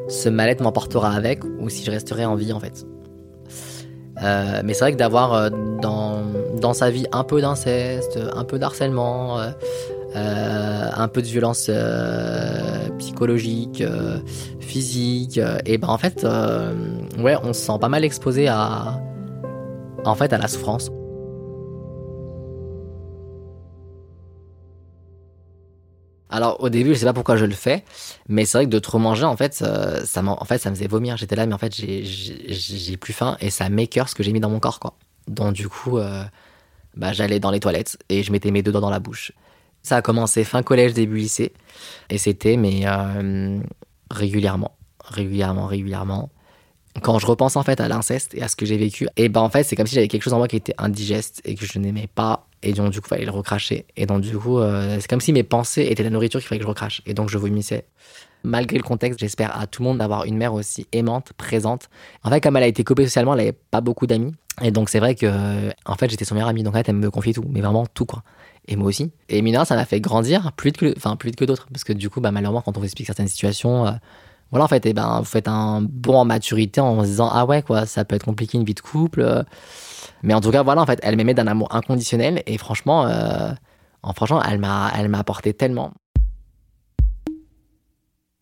ce 0.08 0.30
mal-être 0.30 0.62
m'emportera 0.62 1.12
avec 1.12 1.44
ou 1.60 1.70
si 1.70 1.84
je 1.84 1.92
resterai 1.92 2.26
en 2.26 2.36
vie 2.36 2.54
en 2.54 2.60
fait. 2.60 2.86
Euh, 4.24 4.62
mais 4.64 4.74
c'est 4.74 4.80
vrai 4.80 4.92
que 4.94 4.98
d'avoir 4.98 5.52
dans, 5.52 6.74
sa 6.74 6.90
vie 6.90 7.06
un 7.12 7.24
peu 7.24 7.40
d'inceste, 7.40 8.20
un 8.36 8.44
peu 8.44 8.58
d'harcèlement, 8.58 9.40
un 10.16 11.08
peu 11.08 11.22
de 11.22 11.28
violence 11.28 11.70
psychologique, 12.98 13.84
physique, 14.60 15.40
et 15.66 15.78
ben 15.78 15.90
en 15.90 16.00
fait, 16.00 16.26
on 16.26 17.54
se 17.54 17.62
sent 17.62 17.78
pas 17.80 17.90
mal 17.90 18.04
exposé 18.04 18.48
à, 18.48 19.00
en 20.04 20.16
fait, 20.16 20.34
à 20.34 20.40
la 20.40 20.48
souffrance. 20.48 20.90
Alors 26.38 26.62
au 26.62 26.70
début, 26.70 26.94
je 26.94 27.00
sais 27.00 27.06
pas 27.06 27.14
pourquoi 27.14 27.36
je 27.36 27.46
le 27.46 27.56
fais, 27.56 27.84
mais 28.30 28.46
c'est 28.46 28.60
vrai 28.60 28.66
que 28.66 28.70
de 28.70 28.78
trop 28.78 29.00
manger, 29.00 29.26
en 29.26 29.36
fait, 29.36 29.56
ça, 29.56 30.06
ça 30.06 30.24
en 30.24 30.46
fait, 30.46 30.60
ça 30.60 30.70
me 30.70 30.76
faisait 30.76 30.88
vomir. 30.88 31.18
J'étais 31.18 31.36
là, 31.36 31.48
mais 31.48 31.54
en 31.56 31.58
fait, 31.58 31.74
j'ai 31.74 32.98
plus 32.98 33.12
faim 33.12 33.38
et 33.42 33.50
ça 33.50 33.70
m'écœure 33.70 34.08
ce 34.08 34.14
que 34.14 34.22
j'ai 34.22 34.32
mis 34.32 34.40
dans 34.40 34.52
mon 34.52 34.60
corps, 34.60 34.80
quoi. 34.80 34.94
Donc 35.28 35.54
du 35.54 35.68
coup, 35.68 35.98
euh, 35.98 36.24
bah, 36.96 37.12
j'allais 37.12 37.40
dans 37.40 37.50
les 37.50 37.60
toilettes 37.60 37.98
et 38.10 38.22
je 38.22 38.32
mettais 38.32 38.52
mes 38.52 38.62
deux 38.62 38.72
doigts 38.72 38.82
dans 38.82 38.92
la 38.92 39.00
bouche. 39.00 39.32
Ça 39.82 39.96
a 39.96 40.04
commencé 40.04 40.44
fin 40.44 40.62
collège, 40.62 40.94
début 40.94 41.18
lycée, 41.18 41.54
et 42.12 42.20
c'était 42.20 42.56
mais 42.56 42.82
euh, 42.86 43.58
régulièrement, 44.12 44.78
régulièrement, 45.04 45.66
régulièrement. 45.66 46.30
Quand 47.02 47.18
je 47.18 47.26
repense 47.26 47.56
en 47.56 47.64
fait 47.64 47.82
à 47.82 47.88
l'inceste 47.88 48.36
et 48.36 48.44
à 48.44 48.48
ce 48.48 48.56
que 48.56 48.68
j'ai 48.68 48.78
vécu, 48.78 49.08
et 49.18 49.28
ben 49.28 49.42
en 49.42 49.50
fait 49.50 49.64
c'est 49.64 49.76
comme 49.76 49.88
si 49.88 49.96
j'avais 49.96 50.08
quelque 50.08 50.22
chose 50.22 50.34
en 50.34 50.38
moi 50.38 50.48
qui 50.48 50.56
était 50.56 50.76
indigeste 50.78 51.42
et 51.46 51.56
que 51.56 51.66
je 51.66 51.80
n'aimais 51.80 52.10
pas 52.14 52.47
et 52.64 52.74
donc, 52.74 52.92
du 52.92 53.02
coup, 53.02 53.08
il 53.08 53.10
fallait 53.10 53.26
le 53.26 53.32
recracher. 53.32 53.86
Et 53.96 54.06
donc, 54.06 54.22
du 54.22 54.38
coup, 54.38 54.60
euh, 54.60 54.98
c'est 55.00 55.08
comme 55.08 55.22
si 55.22 55.32
mes 55.32 55.44
pensées 55.44 55.88
étaient 55.90 56.04
la 56.04 56.10
nourriture 56.10 56.40
qu'il 56.40 56.48
fallait 56.48 56.60
que 56.60 56.66
je 56.66 56.70
recrache. 56.70 57.02
Et 57.06 57.14
donc, 57.14 57.30
je 57.30 57.38
vomissais. 57.38 57.86
Malgré 58.44 58.78
le 58.78 58.84
contexte, 58.84 59.20
j'espère 59.20 59.60
à 59.60 59.68
tout 59.68 59.84
le 59.84 59.90
monde 59.90 59.98
d'avoir 60.00 60.26
une 60.26 60.38
mère 60.38 60.54
aussi 60.54 60.88
aimante, 60.92 61.34
présente. 61.38 61.90
En 62.24 62.30
fait, 62.30 62.42
comme 62.42 62.58
elle 62.58 62.64
a 62.64 62.68
été 62.68 62.84
copée 62.84 63.04
socialement, 63.06 63.34
elle 63.34 63.40
n'avait 63.40 63.58
pas 63.72 63.82
beaucoup 63.82 64.08
d'amis. 64.08 64.34
Et 64.62 64.72
donc, 64.72 64.90
c'est 64.90 65.00
vrai 65.00 65.14
que, 65.14 65.70
en 65.86 65.96
fait, 65.96 66.10
j'étais 66.10 66.26
son 66.26 66.34
meilleur 66.34 66.50
ami. 66.50 66.64
Donc, 66.64 66.74
en 66.74 66.78
fait, 66.78 66.90
elle 66.90 66.96
me 66.96 67.12
confiait 67.12 67.34
tout. 67.34 67.46
Mais 67.48 67.62
vraiment 67.62 67.86
tout, 67.86 68.06
quoi. 68.06 68.24
Et 68.68 68.76
moi 68.76 68.88
aussi. 68.88 69.12
Et 69.30 69.42
Mina, 69.42 69.64
ça 69.64 69.76
m'a 69.76 69.86
fait 69.86 70.02
grandir 70.02 70.52
plus 70.54 70.70
vite 70.70 70.78
que, 70.78 70.94
enfin, 70.98 71.16
plus 71.16 71.32
que 71.32 71.46
d'autres. 71.46 71.68
Parce 71.72 71.84
que, 71.84 71.94
du 71.94 72.10
coup, 72.10 72.22
bah, 72.22 72.32
malheureusement, 72.32 72.62
quand 72.62 72.76
on 72.76 72.80
vous 72.80 72.86
explique 72.86 73.08
certaines 73.08 73.28
situations, 73.28 73.86
euh, 73.86 73.92
voilà, 74.52 74.66
en 74.66 74.68
fait, 74.68 74.86
et 74.86 74.90
eh 74.90 74.94
ben, 74.94 75.20
vous 75.20 75.26
faites 75.26 75.48
un 75.48 75.82
bon 75.82 76.16
en 76.20 76.26
maturité 76.26 76.80
en 76.80 77.02
se 77.02 77.08
disant, 77.08 77.30
ah 77.32 77.46
ouais, 77.46 77.62
quoi, 77.62 77.86
ça 77.86 78.06
peut 78.06 78.16
être 78.16 78.24
compliqué 78.24 78.58
une 78.58 78.64
vie 78.64 78.74
de 78.74 78.80
couple. 78.80 79.22
Euh, 79.22 79.44
mais 80.24 80.34
en 80.34 80.42
tout 80.42 80.52
cas, 80.52 80.64
voilà, 80.64 80.82
en 80.82 80.86
fait, 80.86 81.00
elle 81.04 81.18
m'aimait 81.18 81.34
d'un 81.34 81.48
amour 81.48 81.74
inconditionnel 81.76 82.44
et 82.46 82.58
franchement, 82.58 83.08
euh, 83.08 83.52
en 84.04 84.14
franchement, 84.14 84.42
elle 84.42 84.60
m'a, 84.60 84.92
elle 84.98 85.10
m'a 85.10 85.20
apporté 85.20 85.54
tellement. 85.54 85.94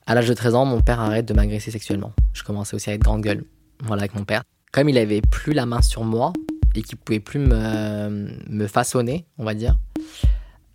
À 0.05 0.13
l'âge 0.13 0.27
de 0.27 0.33
13 0.35 0.53
ans, 0.53 0.65
mon 0.65 0.81
père 0.81 0.99
arrête 0.99 1.25
de 1.25 1.33
m'agresser 1.33 1.71
sexuellement. 1.71 2.13
Je 2.33 2.43
commençais 2.43 2.75
aussi 2.75 2.91
à 2.91 2.93
être 2.93 3.01
grande 3.01 3.21
gueule, 3.21 3.43
voilà, 3.83 4.03
avec 4.03 4.13
mon 4.13 4.25
père. 4.25 4.43
Comme 4.71 4.89
il 4.89 4.97
avait 4.99 5.21
plus 5.21 5.53
la 5.53 5.65
main 5.65 5.81
sur 5.81 6.03
moi 6.03 6.33
et 6.75 6.83
qu'il 6.83 6.97
pouvait 6.97 7.19
plus 7.19 7.39
me, 7.39 8.29
me 8.47 8.67
façonner, 8.67 9.25
on 9.39 9.43
va 9.43 9.55
dire, 9.55 9.79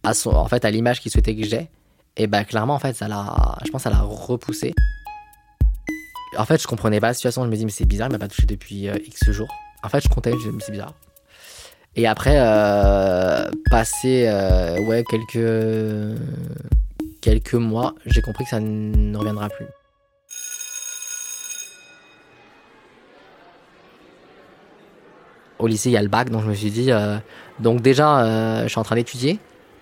à 0.03 0.15
son, 0.15 0.31
en 0.31 0.49
fait, 0.49 0.65
à 0.65 0.71
l'image 0.71 1.01
qu'il 1.01 1.13
souhaitait 1.13 1.37
que 1.37 1.45
j'ai, 1.45 1.69
et 2.17 2.27
ben 2.27 2.45
clairement, 2.45 2.75
en 2.75 2.79
fait, 2.79 2.95
ça 2.95 3.09
l'a, 3.09 3.57
je 3.65 3.71
pense, 3.71 3.83
ça 3.83 3.91
l'a 3.91 4.01
repoussé. 4.01 4.75
En 6.37 6.45
fait, 6.45 6.63
je 6.63 6.67
comprenais 6.67 7.01
pas 7.01 7.09
la 7.09 7.15
situation. 7.15 7.45
Je 7.45 7.49
me 7.49 7.57
dis, 7.57 7.65
mais 7.65 7.71
c'est 7.71 7.85
bizarre, 7.85 8.09
il 8.09 8.13
m'a 8.13 8.19
pas 8.19 8.29
touché 8.29 8.47
depuis 8.47 8.89
euh, 8.89 8.95
X 9.07 9.31
jours. 9.31 9.53
En 9.83 9.89
fait, 9.89 10.01
je 10.03 10.09
comptais, 10.09 10.33
je 10.43 10.51
me 10.51 10.61
c'est 10.61 10.73
bizarre. 10.73 10.95
Et 11.97 12.07
après, 12.07 12.37
euh, 12.37 13.51
passé 13.69 14.27
euh, 14.29 14.77
quelques, 17.21 17.55
mois, 17.55 17.95
j'ai 18.07 18.23
compris 18.23 18.45
que 18.45 18.51
ça 18.51 18.61
ne 18.61 19.17
reviendra 19.17 19.49
plus. 19.49 19.67
Au 25.59 25.67
lycée, 25.67 25.91
il 25.91 25.93
y 25.93 25.97
a 25.97 26.03
le 26.03 26.09
bac, 26.09 26.31
donc 26.31 26.45
je 26.45 26.49
me 26.49 26.55
suis 26.55 26.71
dit, 26.71 26.91
donc 27.59 27.83
déjà, 27.83 28.63
je 28.63 28.69
suis 28.69 28.79
en 28.79 28.85
train 28.85 28.95
d'étudier. 28.97 29.39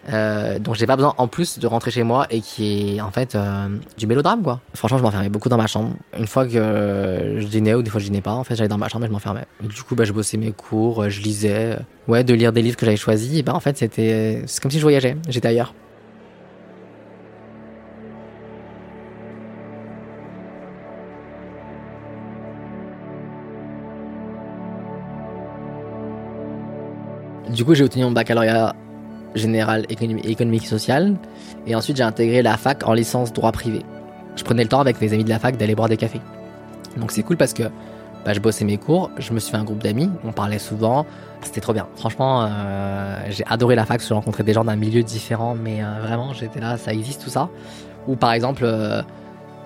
Euh, 0.09 0.59
donc 0.59 0.75
j'ai 0.75 0.87
pas 0.87 0.97
besoin 0.97 1.15
en 1.19 1.29
plus 1.29 1.59
de 1.59 1.67
rentrer 1.67 1.91
chez 1.91 2.03
moi 2.03 2.27
et 2.31 2.41
qui 2.41 2.97
est 2.97 3.01
en 3.01 3.11
fait 3.11 3.35
euh, 3.35 3.69
du 3.99 4.07
mélodrame 4.07 4.43
quoi. 4.43 4.61
Franchement 4.75 4.99
je 4.99 5.03
m'enfermais 5.03 5.29
beaucoup 5.29 5.49
dans 5.49 5.57
ma 5.57 5.67
chambre. 5.67 5.91
Une 6.19 6.27
fois 6.27 6.47
que 6.47 7.37
je 7.39 7.47
dînais 7.47 7.75
ou 7.75 7.83
des 7.83 7.91
fois 7.91 8.01
je 8.01 8.07
dînais 8.07 8.23
pas, 8.23 8.33
en 8.33 8.45
fait 8.45 8.57
j'allais 8.57 8.69
dans 8.69 8.79
ma 8.79 8.89
chambre 8.89 9.05
et 9.05 9.09
je 9.09 9.13
m'enfermais. 9.13 9.45
Du 9.63 9.83
coup 9.83 9.95
bah, 9.95 10.05
je 10.05 10.13
bossais 10.13 10.39
mes 10.39 10.53
cours, 10.53 11.11
je 11.11 11.21
lisais, 11.21 11.77
ouais 12.07 12.25
de 12.25 12.35
lire 12.35 12.53
des 12.53 12.63
livres 12.63 12.77
que 12.77 12.87
j'avais 12.87 12.97
choisis. 12.97 13.39
Et 13.39 13.43
bah 13.43 13.55
en 13.55 13.61
fait 13.61 13.77
c'était 13.77 14.43
c'est 14.47 14.63
comme 14.63 14.71
si 14.71 14.79
je 14.79 14.83
voyageais, 14.83 15.17
j'étais 15.29 15.49
ailleurs. 15.49 15.75
Du 27.51 27.65
coup 27.65 27.75
j'ai 27.75 27.85
obtenu 27.85 28.05
mon 28.05 28.11
baccalauréat 28.13 28.75
général 29.35 29.85
économique, 29.89 30.65
et 30.65 30.67
social. 30.67 31.17
Et 31.67 31.75
ensuite, 31.75 31.97
j'ai 31.97 32.03
intégré 32.03 32.43
la 32.43 32.57
fac 32.57 32.87
en 32.87 32.93
licence 32.93 33.33
droit 33.33 33.53
privé. 33.53 33.83
Je 34.37 34.45
prenais 34.45 34.63
le 34.63 34.69
temps 34.69 34.81
avec 34.81 35.01
mes 35.01 35.13
amis 35.13 35.25
de 35.25 35.29
la 35.29 35.39
fac 35.39 35.57
d'aller 35.57 35.75
boire 35.75 35.89
des 35.89 35.97
cafés. 35.97 36.21
Donc 36.97 37.13
c'est 37.13 37.23
cool 37.23 37.37
parce 37.37 37.53
que 37.53 37.65
bah, 38.25 38.33
je 38.33 38.41
bossais 38.41 38.65
mes 38.65 38.79
cours, 38.79 39.11
je 39.19 39.33
me 39.33 39.39
suis 39.39 39.51
fait 39.51 39.57
un 39.57 39.65
groupe 39.65 39.83
d'amis, 39.83 40.11
on 40.25 40.33
parlait 40.33 40.59
souvent, 40.59 41.07
c'était 41.43 41.61
trop 41.61 41.73
bien. 41.73 41.87
Franchement, 41.97 42.45
euh, 42.45 43.17
j'ai 43.31 43.45
adoré 43.47 43.75
la 43.75 43.85
fac, 43.85 44.03
je 44.03 44.13
rencontrais 44.13 44.43
des 44.43 44.53
gens 44.53 44.65
d'un 44.65 44.77
milieu 44.77 45.03
différent, 45.03 45.55
mais 45.55 45.83
euh, 45.83 45.87
vraiment, 46.03 46.33
j'étais 46.33 46.61
là, 46.61 46.77
ça 46.77 46.93
existe 46.93 47.23
tout 47.23 47.31
ça. 47.31 47.49
Ou 48.07 48.17
par 48.17 48.33
exemple, 48.33 48.63
euh, 48.65 49.03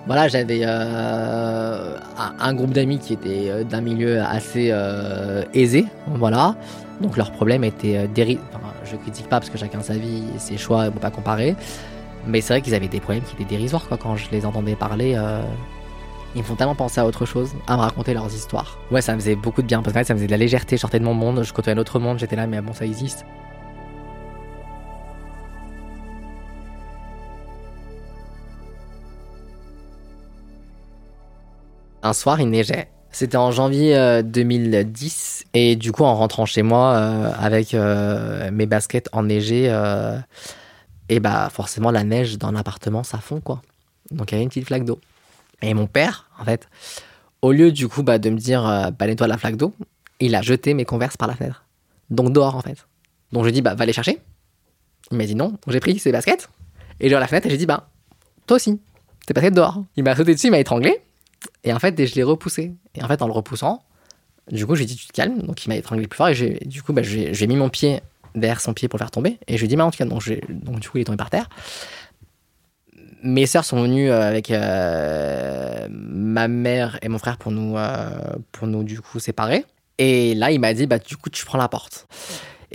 voilà, 0.05 0.27
j'avais 0.27 0.63
un, 0.65 2.53
groupe 2.53 2.71
d'amis 2.71 2.99
qui 2.99 3.13
était 3.13 3.63
d'un 3.63 3.81
milieu 3.81 4.21
assez 4.21 4.73
aisé, 5.53 5.85
voilà. 6.07 6.55
Donc 6.99 7.15
leurs 7.15 7.31
problèmes 7.31 7.63
étaient 7.63 8.07
déri... 8.07 8.37
Enfin, 8.53 8.72
je 8.83 8.95
critique 8.95 9.27
pas 9.29 9.39
parce 9.39 9.49
que 9.49 9.57
chacun 9.57 9.81
sa 9.81 9.95
vie, 9.95 10.23
ses 10.37 10.57
choix, 10.57 10.85
on 10.87 10.91
peut 10.91 10.99
pas 10.99 11.11
comparer. 11.11 11.55
Mais 12.27 12.41
c'est 12.41 12.53
vrai 12.53 12.61
qu'ils 12.61 12.75
avaient 12.75 12.87
des 12.87 12.99
problèmes 12.99 13.23
qui 13.23 13.35
étaient 13.35 13.45
dérisoires 13.45 13.87
quoi. 13.87 13.97
Quand 13.97 14.15
je 14.15 14.29
les 14.31 14.45
entendais 14.45 14.75
parler, 14.75 15.13
euh, 15.15 15.41
ils 16.35 16.41
me 16.41 16.43
font 16.45 16.55
tellement 16.55 16.75
penser 16.75 17.01
à 17.01 17.05
autre 17.05 17.25
chose, 17.25 17.51
à 17.67 17.75
me 17.75 17.81
raconter 17.81 18.13
leurs 18.13 18.33
histoires. 18.33 18.77
Ouais, 18.91 19.01
ça 19.01 19.13
me 19.13 19.19
faisait 19.19 19.35
beaucoup 19.35 19.61
de 19.61 19.67
bien 19.67 19.81
parce 19.81 19.95
que 19.95 20.03
ça 20.03 20.13
me 20.13 20.19
faisait 20.19 20.27
de 20.27 20.31
la 20.31 20.37
légèreté. 20.37 20.77
Je 20.77 20.81
sortais 20.81 20.99
de 20.99 21.05
mon 21.05 21.13
monde, 21.13 21.43
je 21.43 21.53
côtoyais 21.53 21.77
un 21.77 21.81
autre 21.81 21.99
monde, 21.99 22.19
j'étais 22.19 22.35
là, 22.35 22.47
mais 22.47 22.61
bon, 22.61 22.73
ça 22.73 22.85
existe. 22.85 23.25
Un 32.05 32.13
soir, 32.13 32.41
il 32.41 32.49
neigeait. 32.49 32.92
C'était 33.13 33.37
en 33.37 33.51
janvier 33.51 33.95
euh, 33.95 34.21
2010 34.23 35.45
et 35.53 35.75
du 35.75 35.91
coup, 35.91 36.03
en 36.03 36.15
rentrant 36.15 36.45
chez 36.45 36.63
moi 36.63 36.93
euh, 36.93 37.31
avec 37.37 37.73
euh, 37.73 38.49
mes 38.51 38.65
baskets 38.65 39.07
enneigées, 39.11 39.67
euh, 39.69 40.17
et 41.09 41.19
bah 41.19 41.49
forcément 41.51 41.91
la 41.91 42.03
neige 42.03 42.39
dans 42.39 42.51
l'appartement, 42.51 43.03
ça 43.03 43.19
fond 43.19 43.39
quoi. 43.39 43.61
Donc 44.09 44.31
il 44.31 44.33
y 44.33 44.35
avait 44.35 44.43
une 44.43 44.49
petite 44.49 44.65
flaque 44.65 44.83
d'eau. 44.83 44.99
Et 45.61 45.73
mon 45.75 45.85
père, 45.85 46.27
en 46.39 46.43
fait, 46.43 46.67
au 47.43 47.51
lieu 47.51 47.71
du 47.71 47.87
coup 47.87 48.01
bah, 48.01 48.17
de 48.17 48.29
me 48.31 48.37
dire 48.37 48.67
euh, 48.67 48.89
bah, 48.89 49.05
nettoie 49.05 49.27
la 49.27 49.37
flaque 49.37 49.57
d'eau, 49.57 49.73
il 50.19 50.33
a 50.33 50.41
jeté 50.41 50.73
mes 50.73 50.85
converses 50.85 51.17
par 51.17 51.27
la 51.27 51.35
fenêtre. 51.35 51.65
Donc 52.09 52.33
dehors 52.33 52.55
en 52.55 52.61
fait. 52.61 52.87
Donc 53.31 53.45
je 53.45 53.51
dit 53.51 53.61
bah 53.61 53.75
va 53.75 53.85
les 53.85 53.93
chercher. 53.93 54.19
Il 55.11 55.17
m'a 55.17 55.25
dit 55.25 55.35
non. 55.35 55.53
J'ai 55.67 55.79
pris 55.79 55.99
ses 55.99 56.11
baskets 56.11 56.49
et 56.99 57.09
j'ai 57.09 57.15
la 57.15 57.27
fenêtre 57.27 57.45
et 57.45 57.51
j'ai 57.51 57.57
dit 57.57 57.67
bah 57.67 57.89
toi 58.47 58.55
aussi, 58.55 58.79
tes 59.27 59.33
baskets 59.35 59.53
dehors. 59.53 59.83
Il 59.95 60.03
m'a 60.03 60.15
sauté 60.15 60.33
dessus, 60.33 60.47
il 60.47 60.51
m'a 60.51 60.59
étranglé. 60.59 60.99
Et 61.63 61.73
en 61.73 61.79
fait, 61.79 62.05
je 62.05 62.15
l'ai 62.15 62.23
repoussé. 62.23 62.73
Et 62.95 63.03
en 63.03 63.07
fait, 63.07 63.21
en 63.21 63.27
le 63.27 63.33
repoussant, 63.33 63.83
du 64.51 64.65
coup, 64.65 64.75
j'ai 64.75 64.85
dit 64.85 64.95
tu 64.95 65.07
te 65.07 65.13
calmes. 65.13 65.41
Donc 65.41 65.65
il 65.65 65.69
m'a 65.69 65.75
étranglé 65.75 66.07
plus 66.07 66.17
fort 66.17 66.29
et 66.29 66.59
du 66.65 66.83
coup, 66.83 66.93
bah, 66.93 67.01
j'ai, 67.03 67.47
mis 67.47 67.55
mon 67.55 67.69
pied 67.69 68.01
derrière 68.35 68.61
son 68.61 68.73
pied 68.73 68.87
pour 68.87 68.97
le 68.97 69.03
faire 69.03 69.11
tomber. 69.11 69.37
Et 69.47 69.55
je 69.55 69.59
lui 69.59 69.65
ai 69.65 69.67
dit 69.67 69.75
bah 69.75 69.85
en 69.85 69.91
tout 69.91 69.97
cas, 69.97 70.05
donc 70.05 70.79
du 70.79 70.89
coup, 70.89 70.97
il 70.97 71.01
est 71.01 71.05
tombé 71.05 71.17
par 71.17 71.29
terre. 71.29 71.49
Mes 73.25 73.45
sœurs 73.45 73.63
sont 73.63 73.81
venues 73.81 74.11
euh, 74.11 74.21
avec 74.21 74.51
euh, 74.51 75.87
ma 75.89 76.49
mère 76.49 76.99
et 77.01 77.07
mon 77.07 77.19
frère 77.19 77.37
pour 77.37 77.53
nous, 77.53 77.77
euh, 77.77 78.09
pour 78.51 78.67
nous 78.67 78.83
du 78.83 78.99
coup 78.99 79.19
séparer. 79.19 79.65
Et 79.97 80.35
là, 80.35 80.51
il 80.51 80.59
m'a 80.59 80.73
dit 80.73 80.87
bah 80.87 80.99
du 80.99 81.15
coup, 81.15 81.29
tu 81.29 81.45
prends 81.45 81.57
la 81.57 81.69
porte. 81.69 82.07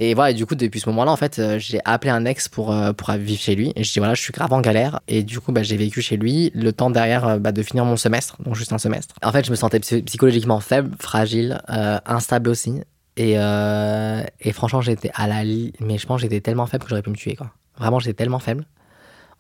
Et 0.01 0.15
voilà, 0.15 0.31
et 0.31 0.35
du 0.35 0.47
coup, 0.47 0.55
depuis 0.55 0.79
ce 0.79 0.89
moment-là, 0.91 1.11
en 1.11 1.17
fait, 1.17 1.41
euh, 1.41 1.59
j'ai 1.59 1.81
appelé 1.85 2.11
un 2.13 2.25
ex 2.25 2.49
pour, 2.49 2.73
euh, 2.73 2.93
pour 2.93 3.11
vivre 3.13 3.41
chez 3.41 3.57
lui. 3.57 3.73
Et 3.75 3.83
je 3.83 3.93
dis, 3.93 3.99
voilà, 3.99 4.15
je 4.15 4.23
suis 4.23 4.33
grave 4.33 4.53
en 4.53 4.61
galère. 4.61 5.01
Et 5.09 5.25
du 5.25 5.41
coup, 5.41 5.51
bah, 5.51 5.65
j'ai 5.65 5.77
vécu 5.77 6.01
chez 6.03 6.17
lui 6.17 6.53
le 6.55 6.73
temps 6.73 6.89
derrière 6.89 7.27
euh, 7.27 7.39
bah, 7.39 7.51
de 7.51 7.63
finir 7.65 7.85
mon 7.85 7.97
semestre, 7.97 8.41
donc 8.45 8.55
juste 8.55 8.73
un 8.73 8.79
semestre. 8.79 9.15
En 9.25 9.33
fait, 9.33 9.45
je 9.45 9.51
me 9.51 9.57
sentais 9.57 9.81
psy- 9.81 10.03
psychologiquement 10.03 10.61
faible, 10.61 10.95
fragile, 11.01 11.61
instable 11.67 12.49
aussi. 12.49 12.81
Et, 13.17 13.33
et 13.33 14.53
franchement, 14.53 14.81
j'étais 14.81 15.11
à 15.15 15.27
la 15.27 15.43
lie. 15.43 15.73
Mais 15.81 15.99
je 15.99 16.07
pense 16.07 16.21
j'étais 16.21 16.41
tellement 16.41 16.67
faible 16.67 16.85
que 16.85 16.91
j'aurais 16.91 17.03
pu 17.03 17.11
me 17.11 17.17
tuer, 17.17 17.35
quoi. 17.35 17.51
Vraiment, 17.77 17.99
j'étais 17.99 18.15
tellement 18.15 18.39
faible. 18.39 18.65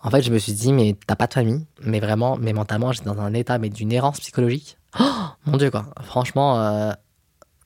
En 0.03 0.11
fait, 0.11 0.23
je 0.23 0.33
me 0.33 0.39
suis 0.39 0.53
dit, 0.53 0.73
mais 0.73 0.97
t'as 1.07 1.15
pas 1.15 1.29
de 1.29 1.35
famille. 1.35 1.65
Mais 1.83 2.01
vraiment, 2.01 2.37
mais 2.37 2.53
mentalement, 2.53 2.91
j'étais 2.91 3.07
dans 3.07 3.21
un 3.21 3.33
état 3.35 3.59
mais 3.59 3.69
d'une 3.69 3.93
errance 3.93 4.19
psychologique. 4.19 4.77
Oh, 4.99 5.05
mon 5.47 5.57
Dieu, 5.57 5.71
quoi. 5.71 5.87
Franchement, 6.03 6.93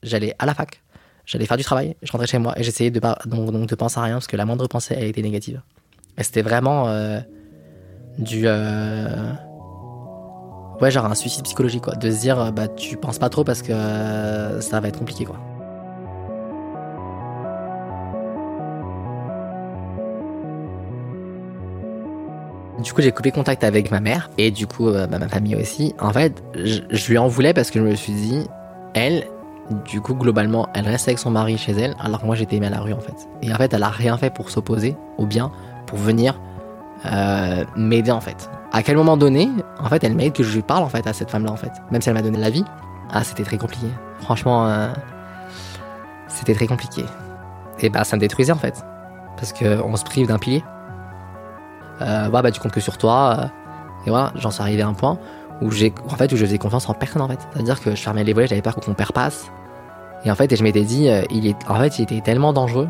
j'allais 0.02 0.34
à 0.38 0.44
la 0.44 0.52
fac. 0.52 0.82
J'allais 1.24 1.46
faire 1.46 1.56
du 1.56 1.64
travail, 1.64 1.96
je 2.02 2.10
rentrais 2.10 2.26
chez 2.26 2.38
moi 2.38 2.58
et 2.58 2.62
j'essayais 2.62 2.90
de 2.90 3.00
pas 3.00 3.18
donc, 3.26 3.66
de 3.68 3.74
penser 3.74 3.98
à 3.98 4.02
rien 4.02 4.14
parce 4.14 4.26
que 4.26 4.36
la 4.36 4.44
moindre 4.44 4.66
pensée 4.66 4.94
elle 4.96 5.06
était 5.06 5.22
négative. 5.22 5.60
Et 6.18 6.24
c'était 6.24 6.42
vraiment 6.42 6.88
euh, 6.88 7.20
du 8.18 8.42
euh, 8.46 9.32
ouais 10.80 10.90
genre 10.90 11.06
un 11.06 11.14
suicide 11.14 11.44
psychologique 11.44 11.82
quoi, 11.82 11.94
de 11.94 12.10
se 12.10 12.20
dire 12.20 12.52
bah 12.52 12.68
tu 12.68 12.96
penses 12.96 13.18
pas 13.18 13.28
trop 13.28 13.44
parce 13.44 13.62
que 13.62 13.72
euh, 13.72 14.60
ça 14.60 14.80
va 14.80 14.88
être 14.88 14.98
compliqué 14.98 15.24
quoi. 15.24 15.38
Du 22.82 22.92
coup, 22.92 23.00
j'ai 23.00 23.12
coupé 23.12 23.30
contact 23.30 23.62
avec 23.64 23.90
ma 23.90 24.00
mère 24.00 24.28
et 24.38 24.50
du 24.50 24.66
coup 24.66 24.88
euh, 24.88 25.06
bah, 25.06 25.18
ma 25.18 25.28
famille 25.28 25.54
aussi. 25.54 25.94
En 26.00 26.12
fait, 26.12 26.42
je 26.54 27.08
lui 27.08 27.16
en 27.16 27.28
voulais 27.28 27.54
parce 27.54 27.70
que 27.70 27.78
je 27.78 27.84
me 27.84 27.94
suis 27.94 28.12
dit, 28.12 28.46
elle, 28.94 29.26
du 29.70 30.00
coup, 30.00 30.14
globalement, 30.14 30.68
elle 30.74 30.86
reste 30.86 31.08
avec 31.08 31.18
son 31.18 31.30
mari 31.30 31.56
chez 31.56 31.72
elle, 31.72 31.94
alors 32.00 32.20
que 32.20 32.26
moi 32.26 32.34
j'étais 32.34 32.58
mis 32.58 32.66
à 32.66 32.70
la 32.70 32.80
rue 32.80 32.92
en 32.92 33.00
fait. 33.00 33.28
Et 33.42 33.52
en 33.52 33.56
fait, 33.56 33.72
elle 33.72 33.82
a 33.82 33.88
rien 33.88 34.16
fait 34.16 34.30
pour 34.30 34.50
s'opposer 34.50 34.96
au 35.18 35.26
bien, 35.26 35.50
pour 35.86 35.98
venir 35.98 36.40
euh, 37.06 37.64
m'aider 37.76 38.10
en 38.10 38.20
fait. 38.20 38.50
À 38.72 38.82
quel 38.82 38.96
moment 38.96 39.16
donné, 39.16 39.48
en 39.78 39.88
fait, 39.88 40.02
elle 40.04 40.14
mérite 40.14 40.34
que 40.34 40.42
je 40.42 40.54
lui 40.54 40.62
parle 40.62 40.82
en 40.82 40.88
fait 40.88 41.06
à 41.06 41.12
cette 41.12 41.30
femme-là 41.30 41.52
en 41.52 41.56
fait, 41.56 41.72
même 41.90 42.02
si 42.02 42.08
elle 42.08 42.14
m'a 42.14 42.22
donné 42.22 42.38
la 42.38 42.50
vie. 42.50 42.64
Ah, 43.10 43.24
c'était 43.24 43.44
très 43.44 43.58
compliqué. 43.58 43.88
Franchement, 44.20 44.66
euh, 44.66 44.92
c'était 46.28 46.54
très 46.54 46.66
compliqué. 46.66 47.04
Et 47.80 47.88
bah, 47.88 48.04
ça 48.04 48.16
me 48.16 48.20
détruisait 48.20 48.52
en 48.52 48.56
fait, 48.56 48.84
parce 49.36 49.52
que 49.52 49.82
on 49.82 49.94
se 49.96 50.04
prive 50.04 50.26
d'un 50.26 50.38
pilier. 50.38 50.64
Euh, 52.00 52.28
ouais, 52.30 52.42
bah, 52.42 52.50
tu 52.50 52.60
comptes 52.60 52.72
que 52.72 52.80
sur 52.80 52.98
toi. 52.98 53.50
et 54.06 54.10
voilà, 54.10 54.32
j'en 54.36 54.50
suis 54.50 54.62
arrivé 54.62 54.82
à 54.82 54.88
un 54.88 54.94
point 54.94 55.18
où 55.62 55.70
j'ai 55.70 55.92
en 56.08 56.16
fait 56.16 56.32
où 56.32 56.36
je 56.36 56.44
faisais 56.44 56.58
confiance 56.58 56.88
en 56.88 56.94
personne 56.94 57.22
en 57.22 57.28
fait. 57.28 57.38
C'est 57.52 57.60
à 57.60 57.62
dire 57.62 57.80
que 57.80 57.90
je 57.92 58.02
fermais 58.02 58.24
les 58.24 58.32
volets 58.32 58.46
j'avais 58.46 58.62
peur 58.62 58.76
que 58.76 58.86
mon 58.88 58.94
père 58.94 59.12
passe. 59.12 59.50
Et 60.24 60.30
en 60.30 60.34
fait 60.34 60.52
et 60.52 60.56
je 60.56 60.62
m'étais 60.62 60.82
dit 60.82 61.08
euh, 61.08 61.22
il 61.30 61.46
est 61.46 61.56
en 61.68 61.76
fait 61.76 61.98
il 61.98 62.02
était 62.02 62.20
tellement 62.20 62.52
dangereux 62.52 62.88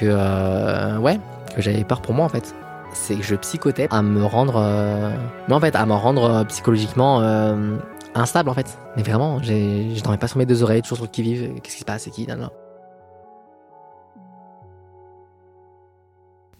que 0.00 0.06
euh, 0.06 0.98
ouais 0.98 1.18
que 1.54 1.62
j'avais 1.62 1.84
peur 1.84 2.00
pour 2.00 2.14
moi 2.14 2.24
en 2.24 2.28
fait. 2.28 2.54
C'est 2.94 3.16
que 3.16 3.22
je 3.22 3.34
psychotais 3.36 3.88
à 3.90 4.00
me 4.02 4.24
rendre 4.24 4.56
euh, 4.56 5.10
mais 5.48 5.54
en 5.54 5.60
fait 5.60 5.74
à 5.76 5.84
me 5.86 5.92
rendre 5.92 6.24
euh, 6.24 6.44
psychologiquement 6.44 7.20
euh, 7.20 7.76
instable 8.14 8.48
en 8.48 8.54
fait. 8.54 8.78
Mais 8.96 9.02
vraiment 9.02 9.42
j'ai 9.42 9.94
je 9.94 10.02
dormais 10.02 10.18
pas 10.18 10.28
sur 10.28 10.38
mes 10.38 10.46
deux 10.46 10.62
oreilles 10.62 10.82
toujours 10.82 10.98
sur 10.98 11.10
qui 11.10 11.22
vive 11.22 11.60
qu'est-ce 11.62 11.74
qui 11.74 11.80
se 11.80 11.84
passe 11.84 12.02
c'est 12.04 12.10
qui 12.10 12.26
nan, 12.26 12.40
nan. 12.40 12.50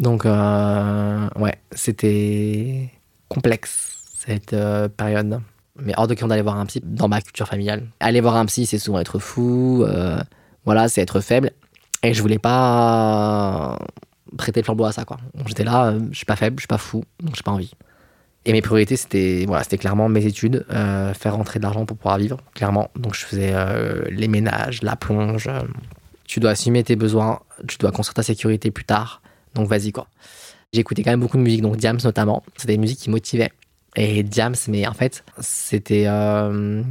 donc 0.01 0.27
euh, 0.27 1.29
ouais 1.39 1.55
c'était 1.73 2.91
complexe 3.29 3.96
cette 4.27 4.53
euh, 4.53 4.89
période. 4.89 5.41
Mais 5.79 5.93
hors 5.97 6.07
de 6.07 6.15
question 6.15 6.29
d'aller 6.29 6.43
voir 6.43 6.59
un 6.59 6.67
psy 6.67 6.81
dans 6.83 7.09
ma 7.09 7.21
culture 7.21 7.47
familiale. 7.47 7.87
Aller 8.01 8.21
voir 8.21 8.37
un 8.37 8.47
psy, 8.47 8.67
c'est 8.67 8.79
souvent 8.79 8.99
être 8.99 9.19
fou, 9.19 9.85
euh, 9.87 10.19
voilà, 10.65 10.89
c'est 10.89 11.03
être 11.03 11.21
faible. 11.21 11.51
Et 12.03 12.15
je 12.15 12.23
voulais 12.23 12.39
pas 12.39 13.79
prêter 14.37 14.61
le 14.61 14.65
flambeau 14.65 14.85
à 14.85 14.93
ça, 14.93 15.05
quoi. 15.05 15.19
J'étais 15.47 15.65
là, 15.65 15.87
euh, 15.87 16.01
je 16.11 16.17
suis 16.17 16.27
pas 16.27 16.37
faible, 16.37 16.57
je 16.59 16.63
suis 16.63 16.69
pas 16.69 16.79
fou, 16.79 17.05
donc 17.23 17.37
j'ai 17.37 17.43
pas 17.43 17.53
envie. 17.53 17.73
Et 18.45 18.53
mes 18.53 18.63
priorités, 18.63 18.97
c'était 18.97 19.45
voilà, 19.47 19.65
c'était 19.65 19.79
clairement 19.79 20.09
mes 20.09 20.25
études, 20.25 20.65
euh, 20.71 21.13
faire 21.15 21.35
rentrer 21.35 21.59
de 21.59 21.65
l'argent 21.65 21.85
pour 21.85 21.97
pouvoir 21.97 22.17
vivre, 22.19 22.39
clairement. 22.55 22.91
Donc 22.97 23.15
je 23.15 23.25
faisais 23.25 23.55
les 24.11 24.29
ménages, 24.29 24.83
la 24.83 24.97
plonge. 24.97 25.51
tu 26.27 26.41
dois 26.41 26.51
assumer 26.51 26.85
tes 26.85 26.97
besoins, 26.97 27.41
tu 27.67 27.77
dois 27.79 27.91
construire 27.91 28.15
ta 28.15 28.23
sécurité 28.23 28.71
plus 28.71 28.85
tard. 28.85 29.21
Donc 29.55 29.69
vas-y, 29.69 29.91
quoi. 29.91 30.07
J'écoutais 30.73 31.03
quand 31.03 31.11
même 31.11 31.21
beaucoup 31.21 31.39
de 31.39 31.43
musique, 31.43 31.63
donc 31.63 31.77
Diams 31.77 31.99
notamment. 32.05 32.45
C'était 32.57 32.75
des 32.75 32.79
musiques 32.79 33.01
qui 33.01 33.11
motivaient. 33.11 33.51
Et 33.97 34.23
Diams, 34.23 34.55
mais 34.69 34.87
en 34.87 34.93
fait, 34.93 35.25
c'était 35.41 36.05
euh, 36.07 36.83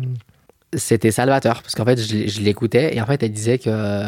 c'était 0.73 1.11
salvateur 1.11 1.61
parce 1.61 1.75
qu'en 1.75 1.85
fait, 1.85 1.99
je, 1.99 2.27
je 2.27 2.41
l'écoutais 2.41 2.95
et 2.95 3.01
en 3.01 3.05
fait, 3.05 3.21
elle 3.21 3.31
disait 3.31 3.59
que 3.59 4.05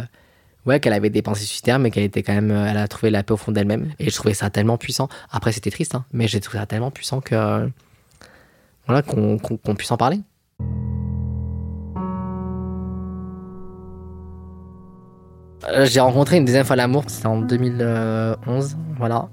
ouais, 0.65 0.79
qu'elle 0.79 0.93
avait 0.93 1.09
des 1.09 1.21
pensées 1.21 1.45
suicidaires, 1.45 1.79
mais 1.79 1.91
qu'elle 1.91 2.03
était 2.03 2.23
quand 2.23 2.33
même, 2.33 2.51
elle 2.51 2.77
a 2.77 2.87
trouvé 2.87 3.09
la 3.09 3.23
paix 3.23 3.33
au 3.33 3.37
fond 3.37 3.51
d'elle-même. 3.51 3.91
Et 3.99 4.09
je 4.09 4.15
trouvais 4.15 4.33
ça 4.33 4.49
tellement 4.49 4.77
puissant. 4.77 5.09
Après, 5.31 5.51
c'était 5.51 5.71
triste, 5.71 5.95
hein, 5.95 6.05
mais 6.11 6.27
j'ai 6.27 6.39
trouvé 6.39 6.59
ça 6.59 6.65
tellement 6.65 6.91
puissant 6.91 7.21
que 7.21 7.69
voilà, 8.87 9.01
qu'on 9.01 9.37
puisse 9.75 9.91
en 9.91 9.97
parler. 9.97 10.19
Euh, 15.69 15.85
J'ai 15.85 15.99
rencontré 15.99 16.37
une 16.37 16.45
deuxième 16.45 16.65
fois 16.65 16.75
l'amour, 16.75 17.03
c'était 17.07 17.25
en 17.27 17.41
2011, 17.41 18.77
voilà. 18.97 19.29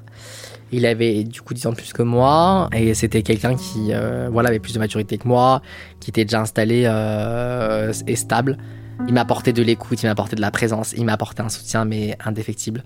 Il 0.72 0.86
avait 0.86 1.24
du 1.24 1.40
coup 1.40 1.54
10 1.54 1.66
ans 1.66 1.70
de 1.70 1.76
plus 1.76 1.92
que 1.92 2.02
moi 2.02 2.68
et 2.72 2.94
c'était 2.94 3.22
quelqu'un 3.22 3.54
qui 3.54 3.92
euh, 3.92 4.28
voilà, 4.32 4.48
avait 4.48 4.58
plus 4.58 4.74
de 4.74 4.78
maturité 4.78 5.18
que 5.18 5.28
moi, 5.28 5.62
qui 6.00 6.10
était 6.10 6.24
déjà 6.24 6.40
installé 6.40 6.84
euh, 6.86 7.92
et 8.06 8.16
stable. 8.16 8.58
Il 9.06 9.14
m'a 9.14 9.22
apporté 9.22 9.52
de 9.52 9.62
l'écoute, 9.62 10.02
il 10.02 10.06
m'a 10.06 10.12
apporté 10.12 10.36
de 10.36 10.40
la 10.40 10.50
présence, 10.50 10.94
il 10.96 11.04
m'a 11.04 11.14
apporté 11.14 11.42
un 11.42 11.48
soutien 11.48 11.84
mais 11.84 12.16
indéfectible. 12.24 12.82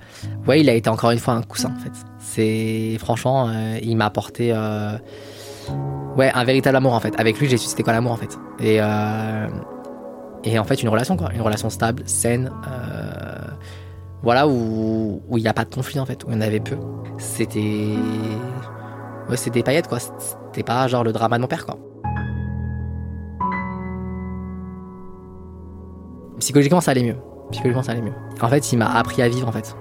Ouais, 0.46 0.60
il 0.60 0.68
a 0.68 0.74
été 0.74 0.88
encore 0.88 1.10
une 1.10 1.18
fois 1.18 1.34
un 1.34 1.42
coussin 1.42 1.72
en 1.76 1.80
fait. 1.82 1.92
C'est 2.18 2.96
franchement, 2.98 3.48
euh, 3.48 3.78
il 3.82 3.96
m'a 3.96 4.06
apporté 4.06 4.52
ouais 6.16 6.30
un 6.34 6.44
véritable 6.44 6.76
amour 6.76 6.94
en 6.94 7.00
fait. 7.00 7.14
Avec 7.18 7.38
lui, 7.38 7.48
j'ai 7.48 7.58
su 7.58 7.68
c'était 7.68 7.82
quoi 7.82 7.92
l'amour 7.92 8.12
en 8.12 8.16
fait. 8.16 8.38
Et 8.60 8.80
et 10.44 10.58
en 10.58 10.64
fait 10.64 10.82
une 10.82 10.88
relation 10.88 11.16
quoi, 11.16 11.30
une 11.34 11.42
relation 11.42 11.68
stable, 11.68 12.02
saine. 12.06 12.50
Voilà, 14.22 14.48
où 14.48 15.20
il 15.36 15.42
n'y 15.42 15.48
a 15.48 15.54
pas 15.54 15.64
de 15.64 15.74
conflit 15.74 16.00
en 16.00 16.06
fait, 16.06 16.24
où 16.24 16.28
il 16.28 16.34
y 16.34 16.36
en 16.36 16.40
avait 16.40 16.60
peu. 16.60 16.76
C'était. 17.18 17.94
Ouais, 19.28 19.36
c'était 19.36 19.60
des 19.60 19.62
paillettes 19.62 19.88
quoi. 19.88 19.98
C'était 20.00 20.62
pas 20.62 20.86
genre 20.88 21.04
le 21.04 21.12
drama 21.12 21.36
de 21.36 21.42
mon 21.42 21.48
père 21.48 21.66
quoi. 21.66 21.76
Psychologiquement, 26.38 26.80
ça 26.80 26.92
allait 26.92 27.02
mieux. 27.02 27.16
Psychologiquement, 27.50 27.82
ça 27.82 27.92
allait 27.92 28.02
mieux. 28.02 28.14
En 28.40 28.48
fait, 28.48 28.72
il 28.72 28.78
m'a 28.78 28.90
appris 28.90 29.22
à 29.22 29.28
vivre 29.28 29.48
en 29.48 29.52
fait. 29.52 29.76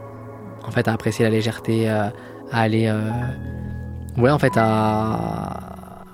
En 0.67 0.71
fait, 0.71 0.87
à 0.87 0.93
apprécier 0.93 1.23
la 1.23 1.31
légèreté, 1.31 1.89
euh, 1.89 2.09
à 2.51 2.61
aller. 2.61 2.87
Euh, 2.87 3.09
ouais, 4.17 4.31
en 4.31 4.39
fait, 4.39 4.53
à. 4.55 6.05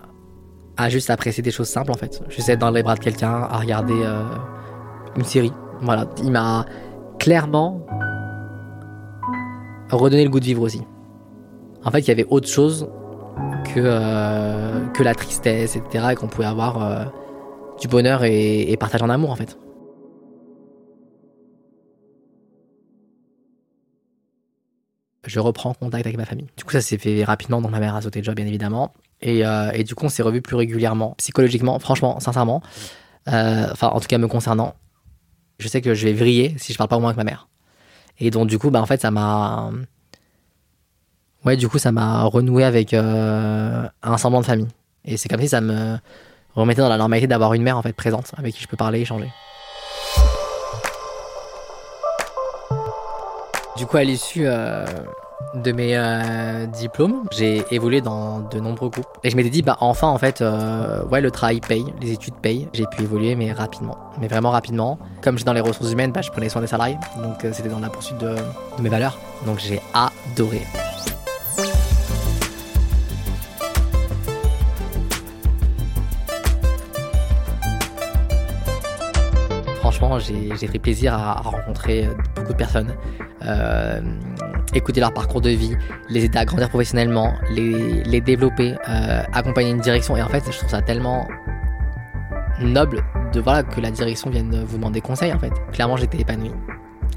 à 0.77 0.89
juste 0.89 1.09
apprécier 1.09 1.43
des 1.43 1.51
choses 1.51 1.69
simples 1.69 1.91
en 1.91 1.95
fait. 1.95 2.21
Juste 2.29 2.49
être 2.49 2.59
dans 2.59 2.71
les 2.71 2.83
bras 2.83 2.95
de 2.95 2.99
quelqu'un, 2.99 3.47
à 3.49 3.57
regarder 3.57 4.01
euh, 4.03 4.23
une 5.15 5.23
série. 5.23 5.53
Voilà. 5.81 6.05
Il 6.23 6.31
m'a 6.31 6.65
clairement 7.19 7.85
redonné 9.95 10.23
le 10.23 10.29
goût 10.29 10.39
de 10.39 10.45
vivre 10.45 10.61
aussi. 10.61 10.81
En 11.83 11.91
fait, 11.91 11.99
il 11.99 12.07
y 12.07 12.11
avait 12.11 12.27
autre 12.29 12.47
chose 12.47 12.89
que, 13.73 14.89
que 14.93 15.03
la 15.03 15.15
tristesse, 15.15 15.75
etc. 15.75 16.09
et 16.11 16.15
qu'on 16.15 16.27
pouvait 16.27 16.47
avoir 16.47 17.11
du 17.79 17.87
bonheur 17.87 18.23
et, 18.23 18.71
et 18.71 18.77
partager 18.77 19.03
en 19.03 19.09
amour 19.09 19.31
en 19.31 19.35
fait. 19.35 19.57
je 25.25 25.39
reprends 25.39 25.73
contact 25.73 26.05
avec 26.05 26.17
ma 26.17 26.25
famille. 26.25 26.47
Du 26.57 26.63
coup, 26.63 26.71
ça 26.71 26.81
s'est 26.81 26.97
fait 26.97 27.23
rapidement, 27.23 27.61
donc 27.61 27.71
ma 27.71 27.79
mère 27.79 27.95
a 27.95 28.01
sauté 28.01 28.21
job, 28.23 28.35
bien 28.35 28.45
évidemment. 28.45 28.93
Et, 29.21 29.45
euh, 29.45 29.71
et 29.71 29.83
du 29.83 29.95
coup, 29.95 30.05
on 30.05 30.09
s'est 30.09 30.23
revus 30.23 30.41
plus 30.41 30.55
régulièrement, 30.55 31.15
psychologiquement, 31.17 31.79
franchement, 31.79 32.19
sincèrement. 32.19 32.61
Euh, 33.29 33.67
enfin, 33.71 33.87
en 33.87 33.99
tout 33.99 34.07
cas, 34.07 34.17
me 34.17 34.27
concernant, 34.27 34.75
je 35.59 35.67
sais 35.67 35.81
que 35.81 35.93
je 35.93 36.05
vais 36.05 36.13
vriller 36.13 36.55
si 36.57 36.73
je 36.73 36.77
parle 36.77 36.89
pas 36.89 36.97
au 36.97 36.99
moins 36.99 37.09
avec 37.09 37.17
ma 37.17 37.23
mère. 37.23 37.47
Et 38.19 38.31
donc, 38.31 38.47
du 38.47 38.59
coup, 38.59 38.69
bah, 38.69 38.81
en 38.81 38.85
fait, 38.85 39.01
ça 39.01 39.11
m'a. 39.11 39.71
Ouais, 41.45 41.57
du 41.57 41.67
coup, 41.67 41.77
ça 41.77 41.91
m'a 41.91 42.23
renoué 42.23 42.63
avec 42.63 42.93
euh, 42.93 43.87
un 44.01 44.17
semblant 44.17 44.41
de 44.41 44.45
famille. 44.45 44.67
Et 45.03 45.17
c'est 45.17 45.27
comme 45.27 45.41
si 45.41 45.49
ça 45.49 45.59
me 45.59 45.97
remettait 46.55 46.81
dans 46.81 46.89
la 46.89 46.97
normalité 46.97 47.27
d'avoir 47.27 47.53
une 47.53 47.63
mère, 47.63 47.77
en 47.77 47.81
fait, 47.81 47.93
présente, 47.93 48.31
avec 48.37 48.55
qui 48.55 48.61
je 48.61 48.67
peux 48.67 48.77
parler, 48.77 49.01
échanger. 49.01 49.29
Du 53.75 53.85
coup, 53.85 53.97
à 53.97 54.03
l'issue 54.03 54.45
euh, 54.45 54.85
de 55.55 55.71
mes 55.71 55.95
euh, 55.95 56.65
diplômes, 56.65 57.23
j'ai 57.31 57.63
évolué 57.71 58.01
dans 58.01 58.39
de 58.39 58.59
nombreux 58.59 58.89
groupes. 58.89 59.07
Et 59.23 59.29
je 59.29 59.35
m'étais 59.35 59.49
dit, 59.49 59.61
bah 59.61 59.77
enfin, 59.79 60.07
en 60.07 60.17
fait, 60.17 60.41
euh, 60.41 61.03
ouais, 61.05 61.21
le 61.21 61.31
travail 61.31 61.59
paye, 61.59 61.85
les 62.01 62.11
études 62.11 62.35
payent. 62.35 62.67
J'ai 62.73 62.85
pu 62.85 63.03
évoluer, 63.03 63.35
mais 63.35 63.51
rapidement. 63.51 63.97
Mais 64.19 64.27
vraiment 64.27 64.51
rapidement. 64.51 64.97
Comme 65.21 65.35
je 65.35 65.39
suis 65.39 65.45
dans 65.45 65.53
les 65.53 65.61
ressources 65.61 65.91
humaines, 65.91 66.11
bah, 66.11 66.21
je 66.21 66.31
prenais 66.31 66.49
soin 66.49 66.61
des 66.61 66.67
salariés. 66.67 66.97
Donc, 67.21 67.45
c'était 67.53 67.69
dans 67.69 67.79
la 67.79 67.89
poursuite 67.89 68.17
de, 68.17 68.35
de 68.35 68.81
mes 68.81 68.89
valeurs. 68.89 69.17
Donc, 69.45 69.59
j'ai 69.59 69.81
adoré. 69.93 70.61
Franchement, 79.93 80.19
j'ai 80.19 80.67
pris 80.67 80.79
plaisir 80.79 81.13
à, 81.13 81.33
rencontrer 81.33 82.09
beaucoup 82.35 82.53
de 82.53 82.57
personnes, 82.57 82.93
euh, 83.43 84.01
écouter 84.73 84.99
leur 84.99 85.13
parcours 85.13 85.41
de 85.41 85.49
vie, 85.49 85.75
les 86.09 86.25
aider 86.25 86.37
à 86.37 86.45
grandir 86.45 86.69
professionnellement, 86.69 87.33
les, 87.51 88.21
développer, 88.21 88.75
euh, 88.89 89.23
accompagner 89.33 89.71
une 89.71 89.79
direction. 89.79 90.17
Et 90.17 90.21
en 90.21 90.29
fait, 90.29 90.43
je 90.51 90.57
trouve 90.57 90.69
ça 90.69 90.81
tellement 90.81 91.27
noble 92.59 93.03
de 93.33 93.39
voilà 93.39 93.63
que 93.63 93.81
la 93.81 93.91
direction 93.91 94.29
vienne 94.29 94.63
vous 94.65 94.77
demander 94.77 95.01
conseil. 95.01 95.33
En 95.33 95.39
fait, 95.39 95.53
clairement, 95.71 95.97
j'étais 95.97 96.19
épanoui 96.19 96.51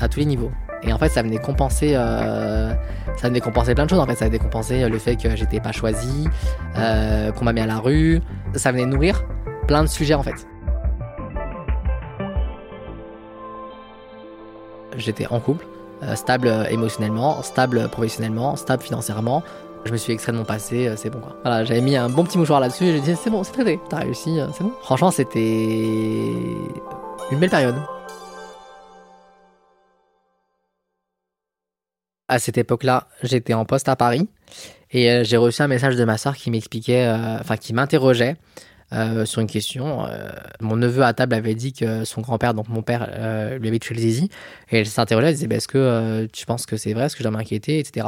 à 0.00 0.08
tous 0.08 0.20
les 0.20 0.26
niveaux. 0.26 0.50
Et 0.82 0.92
en 0.92 0.98
fait, 0.98 1.08
ça 1.08 1.22
venait 1.22 1.38
compenser, 1.38 1.92
euh, 1.94 2.74
ça 3.16 3.28
venait 3.28 3.40
compenser 3.40 3.74
plein 3.74 3.84
de 3.84 3.90
choses. 3.90 4.00
En 4.00 4.06
fait, 4.06 4.16
ça 4.16 4.26
venait 4.26 4.38
compenser 4.38 4.88
le 4.88 4.98
fait 4.98 5.16
que 5.16 5.34
j'étais 5.34 5.60
pas 5.60 5.72
choisi, 5.72 6.28
qu'on 6.74 7.44
m'a 7.44 7.52
mis 7.52 7.60
à 7.60 7.66
la 7.66 7.78
rue. 7.78 8.20
Ça 8.54 8.72
venait 8.72 8.86
nourrir 8.86 9.24
plein 9.66 9.82
de 9.82 9.88
sujets 9.88 10.14
en 10.14 10.22
fait. 10.22 10.46
J'étais 14.96 15.26
en 15.26 15.40
couple, 15.40 15.66
euh, 16.02 16.14
stable 16.14 16.48
euh, 16.48 16.64
émotionnellement, 16.68 17.42
stable 17.42 17.88
professionnellement, 17.88 18.56
stable 18.56 18.82
financièrement. 18.82 19.42
Je 19.84 19.92
me 19.92 19.96
suis 19.96 20.12
extrait 20.12 20.32
de 20.32 20.38
mon 20.38 20.44
passé, 20.44 20.88
euh, 20.88 20.96
c'est 20.96 21.10
bon 21.10 21.20
quoi. 21.20 21.36
Voilà, 21.42 21.64
j'avais 21.64 21.80
mis 21.80 21.96
un 21.96 22.08
bon 22.08 22.24
petit 22.24 22.38
mouchoir 22.38 22.60
là-dessus 22.60 22.84
et 22.84 22.92
j'ai 22.92 23.00
dit 23.00 23.16
c'est 23.16 23.30
bon, 23.30 23.44
c'est 23.44 23.52
traité, 23.52 23.78
t'as 23.88 23.98
réussi, 23.98 24.38
c'est 24.54 24.64
bon. 24.64 24.72
Franchement, 24.82 25.10
c'était 25.10 26.32
une 27.30 27.38
belle 27.38 27.50
période. 27.50 27.76
À 32.28 32.38
cette 32.38 32.58
époque-là, 32.58 33.06
j'étais 33.22 33.54
en 33.54 33.64
poste 33.64 33.88
à 33.88 33.96
Paris 33.96 34.28
et 34.90 35.24
j'ai 35.24 35.36
reçu 35.36 35.62
un 35.62 35.68
message 35.68 35.94
de 35.94 36.04
ma 36.04 36.18
soeur 36.18 36.36
qui 36.36 36.50
m'expliquait, 36.50 37.08
enfin 37.40 37.56
qui 37.56 37.72
m'interrogeait 37.72 38.36
euh, 38.92 39.24
sur 39.24 39.40
une 39.40 39.48
question. 39.48 40.06
Euh, 40.06 40.28
mon 40.60 40.76
neveu 40.76 41.02
à 41.02 41.12
table 41.12 41.34
avait 41.34 41.54
dit 41.54 41.72
que 41.72 42.04
son 42.04 42.20
grand-père, 42.20 42.54
donc 42.54 42.68
mon 42.68 42.82
père, 42.82 43.08
euh, 43.10 43.58
lui 43.58 43.68
avait 43.68 43.78
tué 43.78 43.94
le 43.94 44.00
zizi. 44.00 44.30
Et 44.70 44.80
elle 44.80 44.86
s'interrogeait, 44.86 45.28
elle 45.28 45.34
disait 45.34 45.48
bah, 45.48 45.56
Est-ce 45.56 45.68
que 45.68 46.26
tu 46.32 46.46
penses 46.46 46.66
que 46.66 46.76
c'est 46.76 46.92
vrai 46.92 47.06
Est-ce 47.06 47.16
que 47.16 47.18
je 47.18 47.28
dois 47.28 47.36
m'inquiéter 47.36 47.78
etc. 47.78 48.06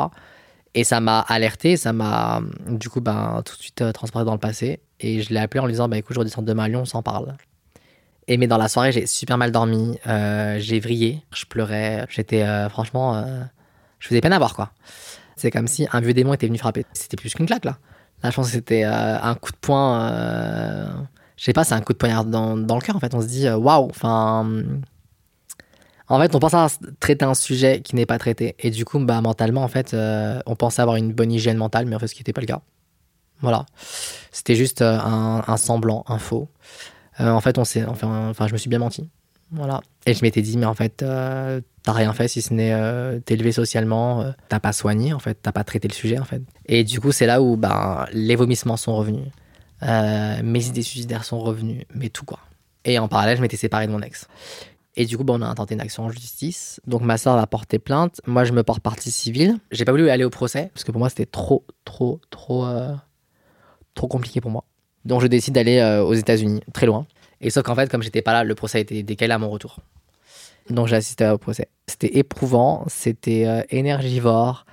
Et 0.75 0.85
ça 0.85 1.01
m'a 1.01 1.21
alerté, 1.21 1.77
ça 1.77 1.93
m'a 1.93 2.43
du 2.69 2.89
coup 2.89 3.01
ben, 3.01 3.43
tout 3.45 3.57
de 3.57 3.61
suite 3.61 3.93
transporté 3.93 4.25
dans 4.25 4.33
le 4.33 4.39
passé. 4.39 4.81
Et 5.01 5.23
je 5.23 5.31
l'ai 5.31 5.41
appelé 5.41 5.61
en 5.61 5.67
lui 5.67 5.73
disant 5.73 5.89
bah, 5.89 5.99
Écoute, 5.99 6.15
je 6.15 6.21
redescends 6.21 6.43
demain 6.43 6.65
à 6.65 6.69
Lyon, 6.69 6.83
on 6.83 6.85
s'en 6.85 7.03
parle. 7.03 7.37
Et 8.29 8.37
mais 8.37 8.47
dans 8.47 8.59
la 8.59 8.69
soirée, 8.69 8.93
j'ai 8.93 9.07
super 9.07 9.39
mal 9.39 9.51
dormi, 9.51 9.99
j'ai 10.07 10.81
vrillé, 10.81 11.23
je 11.33 11.45
pleurais, 11.47 12.07
j'étais 12.11 12.45
franchement. 12.69 13.25
je 13.99 14.09
faisais 14.09 14.21
peine 14.21 14.35
à 14.35 14.39
voir 14.39 14.55
quoi. 14.55 14.71
C'est 15.35 15.51
comme 15.51 15.67
si 15.67 15.87
un 15.93 16.01
vieux 16.01 16.15
démon 16.15 16.35
était 16.35 16.47
venu 16.47 16.59
frapper. 16.59 16.85
C'était 16.93 17.17
plus 17.17 17.33
qu'une 17.35 17.47
claque 17.47 17.65
là. 17.65 17.79
Là, 18.23 18.31
je 18.31 18.37
pense 18.37 18.47
que 18.47 18.53
c'était 18.53 18.85
euh, 18.85 19.21
un 19.21 19.35
coup 19.35 19.53
de 19.53 19.57
poing. 19.57 20.11
Euh, 20.11 20.89
je 21.37 21.45
sais 21.45 21.53
pas, 21.53 21.65
c'est 21.65 21.75
un 21.75 21.81
coup 21.81 21.93
de 21.93 21.99
poignard 21.99 22.25
dans, 22.25 22.55
le 22.57 22.81
cœur. 22.81 22.97
En 22.97 23.01
fait, 23.01 23.15
on 23.15 23.21
se 23.21 23.27
dit 23.27 23.47
euh, 23.47 23.57
waouh. 23.57 23.91
En 26.11 26.19
fait, 26.19 26.35
on 26.35 26.39
pense 26.39 26.55
à 26.55 26.69
traiter 27.01 27.25
un 27.25 27.35
sujet 27.35 27.81
qui 27.83 27.95
n'est 27.95 28.07
pas 28.07 28.19
traité. 28.19 28.57
Et 28.59 28.71
du 28.71 28.85
coup, 28.85 28.99
bah, 28.99 29.21
mentalement, 29.21 29.63
en 29.63 29.69
fait, 29.69 29.95
on 30.47 30.57
pensait 30.57 30.83
avoir 30.83 30.97
une 30.97 31.13
bonne 31.13 31.31
hygiène 31.31 31.59
mentale, 31.59 31.87
mais 31.87 31.97
en 31.97 31.99
fait, 31.99 32.09
ce 32.09 32.15
qui 32.15 32.21
n'était 32.21 32.33
pas 32.33 32.41
le 32.41 32.47
cas. 32.47 32.63
Voilà. 33.41 33.67
C'était 34.33 34.57
juste 34.57 34.83
un, 34.83 35.57
semblant, 35.59 36.05
un 36.09 36.19
faux. 36.19 36.49
en 37.19 37.41
fait, 37.41 37.59
on 37.59 37.63
enfin, 37.63 38.47
je 38.47 38.53
me 38.53 38.59
suis 38.59 38.71
bien 38.71 38.79
menti. 38.79 39.09
Voilà. 39.51 39.81
Et 40.07 40.15
je 40.15 40.23
m'étais 40.23 40.43
dit, 40.43 40.57
mais 40.59 40.67
en 40.67 40.75
fait, 40.75 41.03
euh, 41.03 41.61
t'as 41.83 41.93
rien 41.93 42.13
fait 42.13 42.29
si 42.29 42.43
ce 42.43 42.53
n'est 42.53 42.73
euh, 42.73 43.19
t'élever 43.21 43.53
socialement, 43.53 44.23
euh, 44.23 44.31
t'as 44.49 44.61
pas 44.61 44.73
soigné, 44.73 45.13
en 45.13 45.19
fait, 45.19 45.39
t'as 45.41 45.53
pas 45.53 45.65
traité 45.65 45.89
le 45.89 45.95
sujet, 45.95 46.19
en 46.19 46.25
fait. 46.25 46.43
Et 46.67 46.85
du 46.85 47.01
coup, 47.01 47.13
c'est 47.13 47.27
là 47.27 47.43
où 47.43 47.57
ben, 47.57 48.07
les 48.13 48.37
vomissements 48.37 48.77
sont 48.77 48.97
revenus, 48.97 49.27
mes 49.83 50.67
idées 50.67 50.83
suicidaires 50.83 51.25
sont 51.25 51.41
revenues, 51.41 51.85
mais 51.95 52.09
tout 52.09 52.25
quoi. 52.25 52.41
Et 52.85 52.99
en 52.99 53.09
parallèle, 53.09 53.37
je 53.37 53.43
m'étais 53.43 53.57
séparé 53.57 53.87
de 53.87 53.93
mon 53.93 54.01
ex. 54.01 54.29
Et 54.97 55.05
du 55.07 55.17
coup, 55.17 55.25
ben, 55.25 55.35
on 55.35 55.43
a 55.43 55.55
tenté 55.55 55.75
une 55.75 55.81
action 55.81 56.05
en 56.05 56.11
justice. 56.11 56.81
Donc 56.87 57.03
ma 57.03 57.19
soeur 57.19 57.37
va 57.37 57.47
porter 57.47 57.79
plainte. 57.79 58.21
Moi, 58.27 58.45
je 58.45 58.53
me 58.53 58.63
porte 58.63 58.81
partie 58.81 59.11
civile. 59.11 59.59
J'ai 59.71 59.85
pas 59.85 59.93
voulu 59.93 60.11
aller 60.11 60.25
au 60.25 60.31
procès 60.31 60.71
parce 60.75 60.85
que 60.85 60.91
pour 60.91 60.99
moi, 60.99 61.09
c'était 61.09 61.27
trop, 61.27 61.65
trop, 61.85 62.21
trop, 62.31 62.67
trop 63.95 64.09
compliqué 64.09 64.41
pour 64.41 64.51
moi. 64.51 64.65
Donc 65.05 65.21
je 65.21 65.29
décide 65.29 65.55
d'aller 65.55 65.81
aux 66.05 66.15
États-Unis, 66.15 66.61
très 66.73 66.87
loin. 66.87 67.07
Et 67.41 67.51
sauf 67.51 67.63
qu'en 67.63 67.75
fait, 67.75 67.91
comme 67.91 68.03
j'étais 68.03 68.23
pas 68.23 68.33
là, 68.33 68.45
le 68.45 68.55
procès 68.55 68.79
a 68.79 68.81
été 68.81 69.03
décalé 69.03 69.33
à 69.33 69.39
mon 69.39 69.49
retour. 69.49 69.79
Donc 70.71 70.89
j'ai 70.89 70.97
assisté 70.97 71.27
au 71.29 71.39
procès. 71.39 71.69
C'était 71.87 72.19
éprouvant, 72.19 72.85
c'était 72.89 73.47
euh, 73.47 73.63
énergivore. 73.71 74.67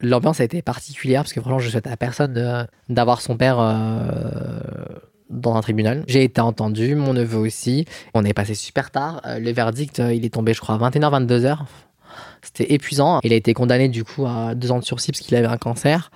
L'ambiance 0.00 0.40
a 0.40 0.44
été 0.44 0.62
particulière 0.62 1.22
parce 1.22 1.32
que 1.32 1.40
franchement, 1.40 1.58
je 1.58 1.70
souhaite 1.70 1.86
à 1.86 1.96
personne 1.96 2.68
d'avoir 2.88 3.20
son 3.20 3.36
père 3.36 3.58
euh, 3.58 4.60
dans 5.30 5.54
un 5.56 5.60
tribunal. 5.60 6.04
J'ai 6.06 6.24
été 6.24 6.40
entendu, 6.40 6.94
mon 6.94 7.14
neveu 7.14 7.38
aussi. 7.38 7.86
On 8.12 8.24
est 8.24 8.34
passé 8.34 8.54
super 8.54 8.90
tard. 8.90 9.22
Euh, 9.24 9.38
le 9.38 9.50
verdict, 9.52 9.98
il 9.98 10.24
est 10.24 10.34
tombé, 10.34 10.52
je 10.52 10.60
crois, 10.60 10.74
à 10.74 10.90
21h, 10.90 11.26
22h. 11.26 11.58
C'était 12.42 12.74
épuisant. 12.74 13.20
Il 13.24 13.32
a 13.32 13.36
été 13.36 13.54
condamné 13.54 13.88
du 13.88 14.04
coup 14.04 14.26
à 14.26 14.54
deux 14.54 14.70
ans 14.70 14.78
de 14.78 14.84
sursis 14.84 15.10
parce 15.10 15.20
qu'il 15.20 15.36
avait 15.36 15.48
un 15.48 15.56
cancer. 15.56 16.10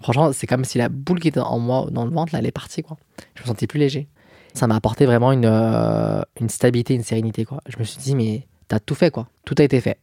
Franchement, 0.00 0.30
c'est 0.32 0.46
comme 0.46 0.64
si 0.64 0.78
la 0.78 0.88
boule 0.88 1.18
qui 1.18 1.28
était 1.28 1.40
en 1.40 1.58
moi, 1.58 1.88
dans 1.90 2.04
le 2.04 2.12
ventre, 2.12 2.32
là, 2.32 2.38
elle 2.38 2.46
est 2.46 2.52
partie. 2.52 2.82
Quoi. 2.82 2.96
Je 3.34 3.42
me 3.42 3.46
sentais 3.48 3.66
plus 3.66 3.80
léger 3.80 4.08
ça 4.58 4.66
m'a 4.66 4.76
apporté 4.76 5.06
vraiment 5.06 5.32
une, 5.32 5.46
euh, 5.46 6.20
une 6.40 6.48
stabilité, 6.50 6.94
une 6.94 7.02
sérénité. 7.02 7.44
Quoi. 7.44 7.60
Je 7.66 7.78
me 7.78 7.84
suis 7.84 7.98
dit, 7.98 8.14
mais 8.14 8.46
t'as 8.66 8.80
tout 8.80 8.94
fait, 8.94 9.10
quoi. 9.10 9.28
Tout 9.44 9.54
a 9.58 9.62
été 9.62 9.80
fait. 9.80 9.98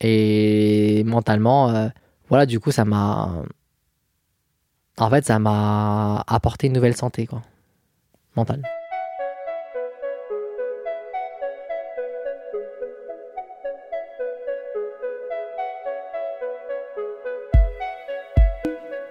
Et 0.00 1.02
mentalement, 1.04 1.70
euh, 1.70 1.88
voilà, 2.28 2.44
du 2.44 2.60
coup, 2.60 2.72
ça 2.72 2.84
m'a. 2.84 3.42
En 4.98 5.10
fait, 5.10 5.24
ça 5.24 5.38
m'a 5.38 6.24
apporté 6.26 6.66
une 6.66 6.72
nouvelle 6.74 6.96
santé, 6.96 7.26
quoi. 7.26 7.42
Mentale. 8.34 8.62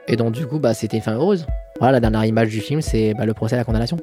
Et 0.08 0.18
donc, 0.18 0.34
du 0.34 0.46
coup, 0.46 0.60
bah, 0.60 0.74
c'était 0.74 0.98
une 0.98 1.04
fin 1.04 1.14
heureuse. 1.14 1.48
Voilà, 1.80 1.94
la 1.94 2.00
dernière 2.00 2.26
image 2.26 2.50
du 2.50 2.62
film, 2.62 2.82
c'est 2.82 3.14
bah, 3.16 3.26
le 3.26 3.34
procès 3.34 3.56
à 3.56 3.58
la 3.58 3.64
condamnation 3.64 3.98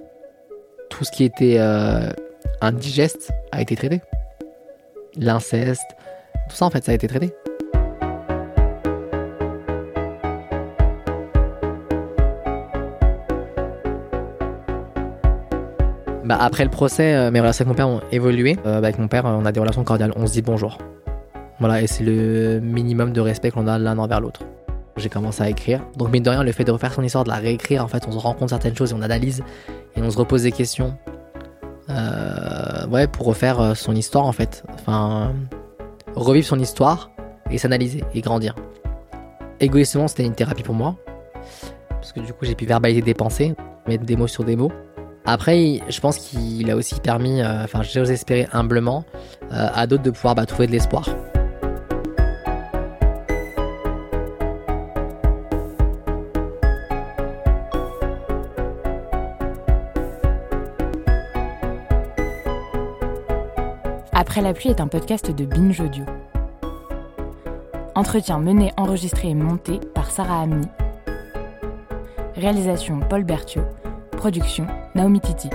tout 0.93 1.05
ce 1.05 1.11
qui 1.11 1.25
était 1.25 1.57
euh, 1.59 2.11
indigeste 2.61 3.33
a 3.51 3.63
été 3.63 3.75
traité. 3.77 4.03
L'inceste, 5.17 5.97
tout 6.51 6.57
ça 6.57 6.67
en 6.67 6.71
fait, 6.71 6.85
ça 6.85 6.93
a 6.93 6.95
été 6.95 7.09
traité. 7.09 7.33
Bah, 16.25 16.37
après 16.39 16.65
le 16.65 16.71
procès, 16.71 17.15
euh, 17.15 17.31
mes 17.31 17.41
relations 17.41 17.63
avec 17.63 17.69
mon 17.69 17.75
père 17.75 17.89
ont 17.89 18.01
évolué. 18.13 18.59
Euh, 18.67 18.81
bah, 18.81 18.89
avec 18.89 18.99
mon 18.99 19.09
père, 19.09 19.25
on 19.25 19.47
a 19.47 19.53
des 19.53 19.61
relations 19.61 19.85
cordiales. 19.85 20.13
On 20.17 20.27
se 20.27 20.33
dit 20.33 20.43
bonjour. 20.43 20.77
Voilà, 21.59 21.81
et 21.81 21.87
c'est 21.87 22.05
le 22.05 22.61
minimum 22.61 23.13
de 23.13 23.21
respect 23.21 23.51
qu'on 23.51 23.67
a 23.67 23.79
l'un 23.79 23.97
envers 23.97 24.21
l'autre. 24.21 24.43
J'ai 24.97 25.09
commencé 25.09 25.43
à 25.43 25.49
écrire. 25.49 25.81
Donc, 25.97 26.11
mine 26.11 26.23
de 26.23 26.31
rien, 26.31 26.43
le 26.43 26.53
fait 26.53 26.65
de 26.65 26.71
refaire 26.71 26.93
son 26.93 27.03
histoire, 27.03 27.25
de 27.25 27.31
la 27.31 27.37
réécrire, 27.37 27.85
en 27.85 27.89
fait, 27.89 28.05
on 28.07 28.13
se 28.13 28.19
rend 28.19 28.37
certaines 28.47 28.77
choses 28.77 28.93
et 28.93 28.95
on 28.95 29.03
analyse 29.03 29.43
et 29.97 30.03
on 30.03 30.11
se 30.11 30.19
repose 30.19 30.43
des 30.43 30.53
questions. 30.53 30.97
Euh, 31.89 32.87
ouais, 32.89 33.07
pour 33.07 33.27
refaire 33.27 33.77
son 33.77 33.95
histoire, 33.95 34.27
en 34.27 34.33
fait. 34.33 34.65
Enfin, 34.75 35.33
revivre 36.15 36.47
son 36.47 36.59
histoire 36.59 37.11
et 37.51 37.59
s'analyser 37.59 38.05
et 38.15 38.21
grandir. 38.21 38.55
Égoïstement, 39.61 40.09
c'était 40.09 40.25
une 40.25 40.35
thérapie 40.35 40.63
pour 40.63 40.75
moi. 40.75 40.97
Parce 41.89 42.13
que 42.13 42.21
du 42.21 42.33
coup, 42.33 42.45
j'ai 42.45 42.55
pu 42.55 42.67
verbaliser 42.67 43.03
des 43.03 43.15
pensées, 43.15 43.55
mettre 43.87 44.05
des 44.05 44.17
mots 44.17 44.27
sur 44.27 44.45
des 44.45 44.57
mots. 44.57 44.73
Après, 45.25 45.81
je 45.89 46.01
pense 46.01 46.19
qu'il 46.19 46.69
a 46.71 46.77
aussi 46.77 46.97
permis, 46.97 47.41
euh, 47.41 47.63
enfin, 47.63 47.83
j'ose 47.83 48.11
espérer 48.11 48.49
humblement, 48.53 49.05
euh, 49.53 49.69
à 49.73 49.87
d'autres 49.87 50.03
de 50.03 50.11
pouvoir 50.11 50.35
bah, 50.35 50.47
trouver 50.47 50.67
de 50.67 50.73
l'espoir. 50.73 51.09
Après 64.23 64.41
la 64.41 64.55
pluie 64.55 64.71
est 64.71 64.81
un 64.81 64.87
podcast 64.87 65.33
de 65.33 65.45
Binge 65.45 65.81
Audio. 65.81 66.05
Entretien 67.97 68.39
mené, 68.39 68.71
enregistré 68.77 69.31
et 69.31 69.35
monté 69.35 69.81
par 69.97 70.13
Sarah 70.13 70.43
Amni. 70.43 70.69
Réalisation 72.37 73.01
Paul 73.01 73.25
Berthiaud. 73.25 73.65
Production 74.13 74.69
Naomi 74.95 75.21
Titi. 75.21 75.51